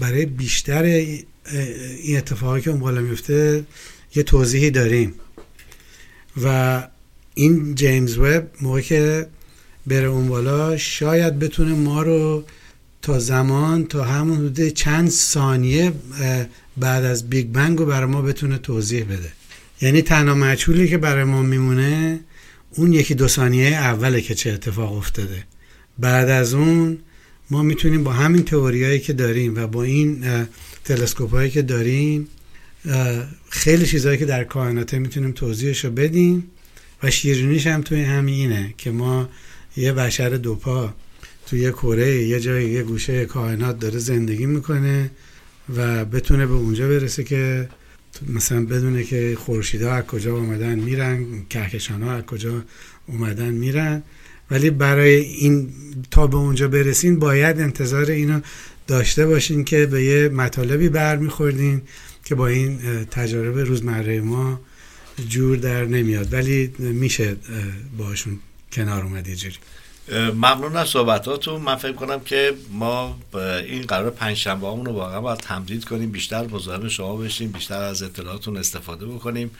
برای 0.00 0.26
بیشتر 0.26 0.82
این 0.82 2.16
اتفاقی 2.16 2.60
که 2.60 2.70
اون 2.70 2.80
بالا 2.80 3.00
میفته 3.00 3.64
یه 4.14 4.22
توضیحی 4.22 4.70
داریم. 4.70 5.14
و 6.42 6.88
این 7.34 7.74
جیمز 7.74 8.18
وب 8.18 8.50
موقع 8.60 8.80
که 8.80 9.26
بره 9.86 10.06
اون 10.06 10.28
بالا 10.28 10.76
شاید 10.76 11.38
بتونه 11.38 11.74
ما 11.74 12.02
رو 12.02 12.44
تا 13.02 13.18
زمان 13.18 13.86
تا 13.86 14.04
همون 14.04 14.38
حدود 14.38 14.68
چند 14.68 15.10
ثانیه 15.10 15.92
بعد 16.76 17.04
از 17.04 17.30
بیگ 17.30 17.46
بنگ 17.46 17.78
رو 17.78 17.86
برای 17.86 18.10
ما 18.10 18.22
بتونه 18.22 18.58
توضیح 18.58 19.04
بده. 19.04 19.32
یعنی 19.80 20.02
تنها 20.02 20.34
مجهولی 20.34 20.88
که 20.88 20.98
برای 20.98 21.24
ما 21.24 21.42
میمونه 21.42 22.20
اون 22.74 22.92
یکی 22.92 23.14
دو 23.14 23.28
ثانیه 23.28 23.68
اوله 23.68 24.20
که 24.20 24.34
چه 24.34 24.52
اتفاق 24.52 24.92
افتاده. 24.92 25.44
بعد 25.98 26.28
از 26.28 26.54
اون 26.54 26.98
ما 27.50 27.62
می‌تونیم 27.62 28.04
با 28.04 28.12
همین 28.12 28.44
تئوریایی 28.44 29.00
که 29.00 29.12
داریم 29.12 29.56
و 29.56 29.66
با 29.66 29.82
این 29.82 30.24
تلسکوپ 30.84 31.30
هایی 31.30 31.50
که 31.50 31.62
داریم 31.62 32.28
خیلی 33.48 33.86
چیزهایی 33.86 34.18
که 34.18 34.26
در 34.26 34.44
کائناته 34.44 34.98
می‌تونیم 34.98 35.32
توضیحش 35.32 35.84
رو 35.84 35.90
بدیم 35.90 36.50
و 37.02 37.10
شیرینیش 37.10 37.66
هم 37.66 37.82
توی 37.82 38.02
همینه 38.02 38.74
که 38.78 38.90
ما 38.90 39.28
یه 39.76 39.92
بشر 39.92 40.28
دوپا 40.28 40.94
توی 41.46 41.60
یه 41.60 41.70
کره 41.70 42.16
یه 42.16 42.40
جای 42.40 42.70
یه 42.70 42.82
گوشه 42.82 43.24
کائنات 43.24 43.78
داره 43.78 43.98
زندگی 43.98 44.46
می‌کنه 44.46 45.10
و 45.76 46.04
بتونه 46.04 46.46
به 46.46 46.52
اونجا 46.52 46.88
برسه 46.88 47.24
که 47.24 47.68
مثلا 48.28 48.64
بدونه 48.64 49.04
که 49.04 49.36
خورشیدها 49.40 49.92
از 49.92 50.04
کجا 50.04 50.36
اومدن 50.36 50.78
میرن 50.78 51.26
کهکشان 51.50 52.02
ها 52.02 52.12
از 52.12 52.22
کجا 52.22 52.64
اومدن 53.06 53.50
میرن. 53.50 54.02
ولی 54.50 54.70
برای 54.70 55.14
این 55.14 55.72
تا 56.10 56.26
به 56.26 56.36
اونجا 56.36 56.68
برسین 56.68 57.18
باید 57.18 57.60
انتظار 57.60 58.10
اینو 58.10 58.40
داشته 58.86 59.26
باشین 59.26 59.64
که 59.64 59.86
به 59.86 60.04
یه 60.04 60.28
مطالبی 60.28 60.88
برمیخوردین 60.88 61.82
که 62.24 62.34
با 62.34 62.46
این 62.46 62.78
تجارب 63.04 63.58
روزمره 63.58 64.20
ما 64.20 64.60
جور 65.28 65.56
در 65.56 65.84
نمیاد. 65.84 66.32
ولی 66.32 66.72
میشه 66.78 67.36
باشون 67.98 68.38
کنار 68.72 69.02
اومد 69.02 69.34
جوری. 69.34 69.56
ممنون 70.34 70.76
از 70.76 70.88
صحبتاتون. 70.88 71.62
من 71.62 71.76
فکر 71.76 71.92
کنم 71.92 72.20
که 72.20 72.52
ما 72.70 73.18
این 73.68 73.82
قرار 73.82 74.10
پنج 74.10 74.36
شنبه 74.36 74.66
رو 74.66 74.92
واقعا 74.92 75.20
باید 75.20 75.38
تمدید 75.38 75.84
کنیم 75.84 76.10
بیشتر 76.10 76.46
مزاحم 76.46 76.88
شما 76.88 77.16
بشیم 77.16 77.52
بیشتر 77.52 77.82
از 77.82 78.02
اطلاعاتون 78.02 78.56
استفاده 78.56 79.06
بکنیم. 79.06 79.50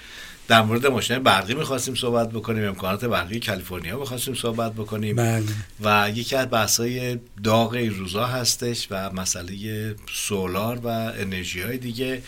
در 0.49 0.63
مورد 0.63 0.87
ماشین 0.87 1.19
برقی 1.19 1.55
می‌خواستیم 1.55 1.95
صحبت 1.95 2.31
بکنیم 2.31 2.69
امکانات 2.69 3.05
برقی 3.05 3.41
کالیفرنیا 3.41 3.99
می‌خواستیم 3.99 4.35
صحبت 4.35 4.73
بکنیم. 4.73 5.17
بله. 5.17 5.45
و 5.85 6.11
یکی 6.15 6.37
از 6.37 6.51
بحثای 6.51 7.19
داغ 7.45 7.73
این 7.73 7.95
روزا 7.95 8.27
هستش 8.27 8.89
و 8.91 9.11
مسئله 9.11 9.95
سولار 10.13 10.81
و 10.85 10.87
انرژی 10.87 11.61
های 11.63 11.79
دیگه. 11.79 12.23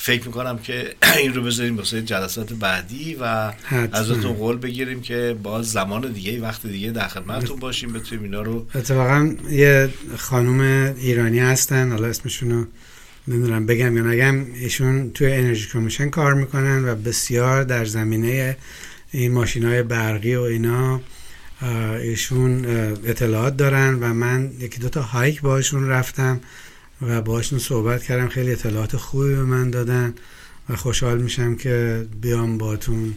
فکر 0.00 0.26
می‌کنم 0.26 0.58
که 0.58 0.94
این 1.22 1.34
رو 1.34 1.42
بذاریم 1.42 1.76
واسه 1.76 2.02
جلسات 2.02 2.52
بعدی 2.52 3.14
و 3.20 3.52
ازتون 3.92 4.32
قول 4.32 4.56
بگیریم 4.56 5.00
که 5.00 5.36
باز 5.42 5.72
زمان 5.72 6.12
دیگه 6.12 6.40
وقت 6.40 6.66
دیگه 6.66 6.90
در 6.90 7.08
خدمتتون 7.08 7.58
باشیم 7.58 7.92
بتونیم 7.92 8.24
اینا 8.24 8.42
رو 8.42 8.66
اتفاقا 8.74 9.34
یه 9.50 9.88
خانم 10.16 10.60
ایرانی 10.98 11.38
هستن 11.38 11.90
حالا 11.92 12.06
اسمشون 12.06 12.50
رو 12.50 12.66
نمی‌دونم 13.28 13.66
بگم 13.66 13.96
یا 13.96 14.02
نگم 14.02 14.54
ایشون 14.54 15.10
توی 15.10 15.32
انرژی 15.32 15.68
کمیشن 15.68 16.08
کار 16.10 16.34
می‌کنن 16.34 16.88
و 16.88 16.94
بسیار 16.94 17.64
در 17.64 17.84
زمینه 17.84 18.56
این 19.10 19.32
ماشین 19.32 19.64
های 19.64 19.82
برقی 19.82 20.34
و 20.34 20.40
اینا 20.40 21.00
ایشون 22.02 22.64
اطلاعات 23.04 23.56
دارن 23.56 23.94
و 23.94 24.14
من 24.14 24.50
یکی 24.58 24.80
دوتا 24.80 25.02
هایک 25.02 25.40
باشون 25.40 25.88
رفتم 25.88 26.40
و 27.02 27.22
باشون 27.22 27.58
صحبت 27.58 28.02
کردم 28.02 28.28
خیلی 28.28 28.52
اطلاعات 28.52 28.96
خوبی 28.96 29.34
به 29.34 29.44
من 29.44 29.70
دادن 29.70 30.14
و 30.68 30.76
خوشحال 30.76 31.18
میشم 31.18 31.54
که 31.54 32.06
بیام 32.20 32.58
باتون 32.58 33.14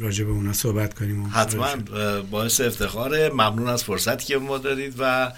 راجع 0.00 0.24
به 0.24 0.30
اونا 0.30 0.52
صحبت 0.52 0.94
کنیم 0.94 1.30
حتما 1.32 1.76
باعث 2.30 2.60
افتخاره. 2.60 3.30
ممنون 3.32 3.68
از 3.68 3.84
فرصتی 3.84 4.26
که 4.26 4.38
ما 4.38 4.58
دادید 4.58 4.94
و 4.98 5.32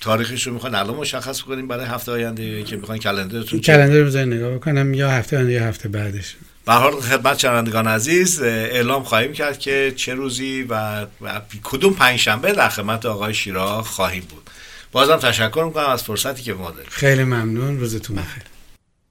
تاریخش 0.00 0.46
رو 0.46 0.52
می‌خواین 0.52 0.74
الان 0.74 0.96
مشخص 0.96 1.40
کنیم 1.40 1.68
برای 1.68 1.86
هفته 1.86 2.12
آینده 2.12 2.62
که 2.62 2.76
می‌خواین 2.76 3.02
کلندرتون 3.02 3.60
کلندر 3.60 3.98
رو 3.98 4.26
نگاه 4.26 4.50
بکنم 4.50 4.94
یا 4.94 5.10
هفته 5.10 5.36
آینده 5.36 5.52
یا 5.52 5.64
هفته 5.64 5.88
بعدش. 5.88 6.36
به 6.66 6.72
حال 6.72 7.00
خدمت 7.00 7.38
شنوندگان 7.38 7.86
عزیز 7.86 8.42
اعلام 8.42 9.02
خواهیم 9.02 9.32
کرد 9.32 9.58
که 9.58 9.92
چه 9.96 10.14
روزی 10.14 10.62
و, 10.62 11.02
و 11.20 11.40
کدوم 11.64 11.92
پنجشنبه 11.94 12.52
در 12.52 12.68
خدمت 12.68 13.06
آقای 13.06 13.34
شیرا 13.34 13.82
خواهیم 13.82 14.22
بود. 14.30 14.50
بازم 14.92 15.16
تشکر 15.16 15.64
می‌کنم 15.66 15.86
از 15.86 16.02
فرصتی 16.02 16.42
که 16.42 16.54
ما 16.54 16.70
داریم. 16.70 16.90
خیلی 16.90 17.24
ممنون. 17.24 17.80
روزتون 17.80 18.16
بخیر. 18.16 18.42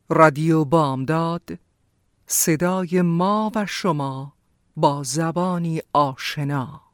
رادیو 0.09 0.65
بامداد 0.65 1.41
صدای 2.28 3.01
ما 3.01 3.51
و 3.55 3.65
شما 3.70 4.34
با 4.76 5.03
زبانی 5.03 5.82
آشنا. 5.93 6.86